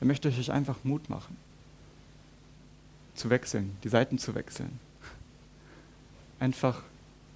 dann 0.01 0.09
möchte 0.09 0.29
ich 0.29 0.39
euch 0.39 0.51
einfach 0.51 0.77
Mut 0.85 1.09
machen, 1.11 1.37
zu 3.15 3.31
wechseln, 3.31 3.77
die 3.85 3.89
Seiten 3.89 4.19
zu 4.19 4.35
wechseln. 4.35 4.79
Einfach 6.41 6.83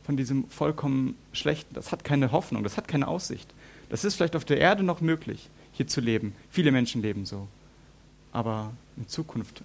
von 0.05 0.17
diesem 0.17 0.49
vollkommen 0.49 1.17
Schlechten. 1.33 1.75
Das 1.75 1.93
hat 1.93 2.05
keine 2.05 2.33
Hoffnung, 2.33 2.63
das 2.63 2.77
hat 2.77 2.89
keine 2.89 3.09
Aussicht. 3.09 3.53
Das 3.93 4.05
ist 4.05 4.15
vielleicht 4.15 4.37
auf 4.37 4.47
der 4.47 4.57
Erde 4.57 4.83
noch 4.83 5.03
möglich, 5.03 5.51
hier 5.73 5.87
zu 5.87 6.01
leben. 6.01 6.35
Viele 6.49 6.73
Menschen 6.73 7.03
leben 7.03 7.27
so. 7.27 7.47
Aber 8.33 8.73
in 8.97 9.07
Zukunft 9.07 9.63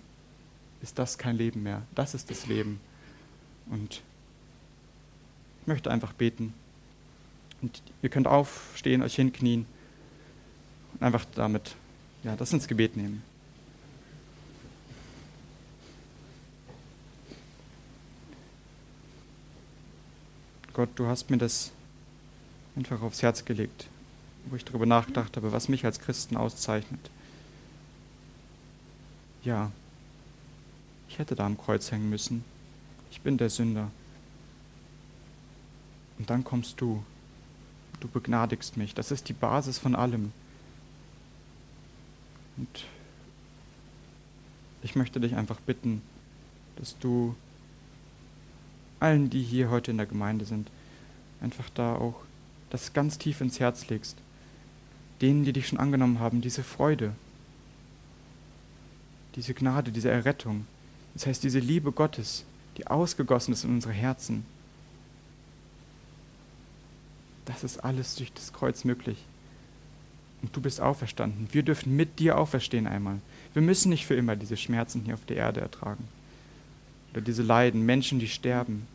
ist 0.82 1.00
das 1.00 1.18
kein 1.18 1.38
Leben 1.38 1.64
mehr. 1.64 1.84
Das 1.96 2.14
ist 2.14 2.30
das 2.30 2.46
Leben. 2.46 2.82
Und 3.68 4.02
ich 5.62 5.68
möchte 5.68 5.90
einfach 5.90 6.12
beten. 6.12 6.54
Und 7.62 7.82
ihr 8.02 8.10
könnt 8.10 8.28
aufstehen, 8.28 9.02
euch 9.02 9.16
hinknien 9.16 9.66
und 10.96 11.04
einfach 11.04 11.24
damit 11.34 11.78
ja, 12.26 12.36
das 12.36 12.52
ins 12.52 12.68
Gebet 12.68 12.98
nehmen. 12.98 13.24
Gott, 20.74 20.90
du 20.96 21.06
hast 21.08 21.30
mir 21.30 21.38
das 21.38 21.72
einfach 22.76 23.02
aufs 23.02 23.22
Herz 23.24 23.46
gelegt, 23.46 23.88
wo 24.50 24.56
ich 24.56 24.66
darüber 24.66 24.86
nachgedacht 24.86 25.36
habe, 25.38 25.52
was 25.52 25.70
mich 25.70 25.86
als 25.86 26.00
Christen 26.00 26.38
auszeichnet. 26.38 27.10
Ja, 29.44 29.72
ich 31.10 31.20
hätte 31.20 31.36
da 31.36 31.46
am 31.46 31.58
Kreuz 31.58 31.92
hängen 31.92 32.10
müssen. 32.10 32.44
Ich 33.12 33.22
bin 33.22 33.38
der 33.38 33.50
Sünder. 33.50 33.90
Und 36.20 36.30
dann 36.30 36.44
kommst 36.44 36.82
du. 36.82 37.04
Du 38.00 38.08
begnadigst 38.08 38.78
mich. 38.78 38.94
Das 38.94 39.10
ist 39.10 39.28
die 39.28 39.34
Basis 39.34 39.80
von 39.80 39.96
allem. 39.96 40.32
Und 42.58 42.86
ich 44.84 44.96
möchte 44.96 45.20
dich 45.20 45.36
einfach 45.36 45.60
bitten, 45.62 46.02
dass 46.76 46.98
du 47.00 47.36
allen, 49.00 49.30
die 49.30 49.42
hier 49.42 49.70
heute 49.70 49.92
in 49.92 49.98
der 49.98 50.06
Gemeinde 50.06 50.46
sind, 50.46 50.70
einfach 51.42 51.70
da 51.72 51.96
auch 51.96 52.16
das 52.70 52.94
ganz 52.94 53.18
tief 53.18 53.42
ins 53.42 53.60
Herz 53.60 53.88
legst. 53.88 54.18
Denen, 55.22 55.46
die 55.46 55.54
dich 55.54 55.68
schon 55.68 55.80
angenommen 55.80 56.20
haben, 56.20 56.42
diese 56.42 56.64
Freude, 56.64 57.14
diese 59.36 59.54
Gnade, 59.54 59.92
diese 59.92 60.10
Errettung. 60.10 60.66
Das 61.14 61.26
heißt, 61.26 61.44
diese 61.44 61.60
Liebe 61.60 61.92
Gottes, 61.92 62.44
die 62.78 62.88
ausgegossen 62.88 63.54
ist 63.54 63.64
in 63.64 63.72
unsere 63.72 63.94
Herzen. 63.94 64.46
Das 67.46 67.64
ist 67.64 67.84
alles 67.84 68.16
durch 68.16 68.32
das 68.34 68.54
Kreuz 68.54 68.84
möglich. 68.84 69.18
Und 70.42 70.56
du 70.56 70.62
bist 70.62 70.82
auferstanden. 70.82 71.48
Wir 71.52 71.64
dürfen 71.64 71.96
mit 71.96 72.20
dir 72.20 72.38
auferstehen 72.38 72.86
einmal. 72.86 73.20
Wir 73.54 73.64
müssen 73.64 73.90
nicht 73.90 74.06
für 74.06 74.14
immer 74.16 74.36
diese 74.36 74.58
Schmerzen 74.58 75.02
hier 75.04 75.16
auf 75.16 75.26
der 75.26 75.38
Erde 75.38 75.62
ertragen 75.62 76.08
oder 77.18 77.22
diese 77.22 77.42
Leiden, 77.42 77.84
Menschen, 77.84 78.20
die 78.20 78.28
sterben, 78.28 78.88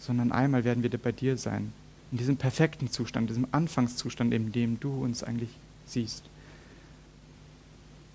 sondern 0.00 0.32
einmal 0.32 0.64
werden 0.64 0.82
wir 0.82 0.90
bei 0.98 1.12
dir 1.12 1.36
sein, 1.36 1.72
in 2.12 2.18
diesem 2.18 2.36
perfekten 2.36 2.90
Zustand, 2.90 3.30
diesem 3.30 3.46
Anfangszustand, 3.52 4.34
in 4.34 4.52
dem 4.52 4.80
du 4.80 5.02
uns 5.02 5.22
eigentlich 5.22 5.50
siehst. 5.86 6.24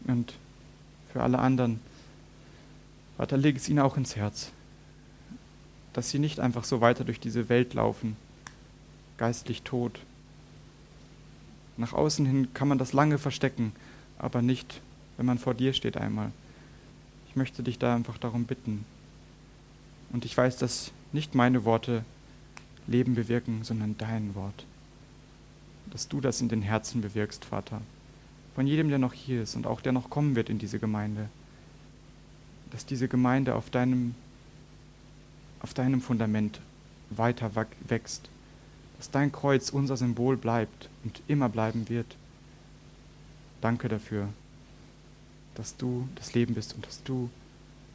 Und 0.05 0.33
für 1.11 1.23
alle 1.23 1.39
anderen, 1.39 1.79
Vater, 3.17 3.37
leg 3.37 3.55
es 3.55 3.69
ihnen 3.69 3.79
auch 3.79 3.97
ins 3.97 4.15
Herz, 4.15 4.51
dass 5.93 6.09
sie 6.09 6.19
nicht 6.19 6.39
einfach 6.39 6.65
so 6.65 6.81
weiter 6.81 7.05
durch 7.05 7.19
diese 7.19 7.47
Welt 7.47 7.73
laufen, 7.73 8.17
geistlich 9.17 9.61
tot. 9.61 9.99
Nach 11.77 11.93
außen 11.93 12.25
hin 12.25 12.53
kann 12.53 12.67
man 12.67 12.77
das 12.77 12.93
lange 12.93 13.17
verstecken, 13.17 13.71
aber 14.17 14.41
nicht, 14.41 14.81
wenn 15.17 15.25
man 15.25 15.39
vor 15.39 15.53
dir 15.53 15.73
steht 15.73 15.97
einmal. 15.97 16.31
Ich 17.29 17.35
möchte 17.35 17.63
dich 17.63 17.79
da 17.79 17.95
einfach 17.95 18.17
darum 18.17 18.45
bitten. 18.45 18.85
Und 20.11 20.25
ich 20.25 20.35
weiß, 20.35 20.57
dass 20.57 20.91
nicht 21.13 21.33
meine 21.33 21.63
Worte 21.63 22.03
Leben 22.87 23.15
bewirken, 23.15 23.63
sondern 23.63 23.97
dein 23.97 24.35
Wort. 24.35 24.65
Dass 25.91 26.07
du 26.07 26.21
das 26.21 26.41
in 26.41 26.49
den 26.49 26.61
Herzen 26.61 27.01
bewirkst, 27.01 27.45
Vater. 27.45 27.81
Von 28.55 28.67
jedem, 28.67 28.89
der 28.89 28.99
noch 28.99 29.13
hier 29.13 29.43
ist 29.43 29.55
und 29.55 29.67
auch 29.67 29.81
der 29.81 29.91
noch 29.91 30.09
kommen 30.09 30.35
wird 30.35 30.49
in 30.49 30.59
diese 30.59 30.79
Gemeinde. 30.79 31.29
Dass 32.71 32.85
diese 32.85 33.07
Gemeinde 33.07 33.55
auf 33.55 33.69
deinem, 33.69 34.15
auf 35.61 35.73
deinem 35.73 36.01
Fundament 36.01 36.61
weiter 37.09 37.51
wächst. 37.87 38.29
Dass 38.97 39.11
dein 39.11 39.31
Kreuz 39.31 39.69
unser 39.69 39.97
Symbol 39.97 40.37
bleibt 40.37 40.89
und 41.03 41.21
immer 41.27 41.49
bleiben 41.49 41.89
wird. 41.89 42.15
Danke 43.61 43.89
dafür, 43.89 44.29
dass 45.55 45.75
du 45.75 46.07
das 46.15 46.33
Leben 46.33 46.53
bist 46.53 46.75
und 46.75 46.85
dass 46.85 47.03
du 47.03 47.29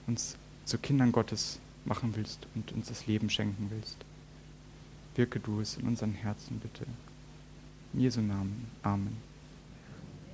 uns 0.07 0.37
zu 0.65 0.79
Kindern 0.79 1.13
Gottes 1.13 1.59
machen 1.85 2.15
willst 2.17 2.47
und 2.55 2.73
uns 2.73 2.89
das 2.89 3.07
Leben 3.07 3.31
schenken 3.31 3.71
willst. 3.71 3.97
Wirke 5.15 5.41
du 5.41 5.61
es 5.61 5.77
in 5.77 5.89
unseren 5.89 6.13
Herzen 6.13 6.59
bitte. 6.61 6.87
In 7.93 8.01
Jesu 8.01 8.21
Namen. 8.21 8.67
Amen. 8.83 9.30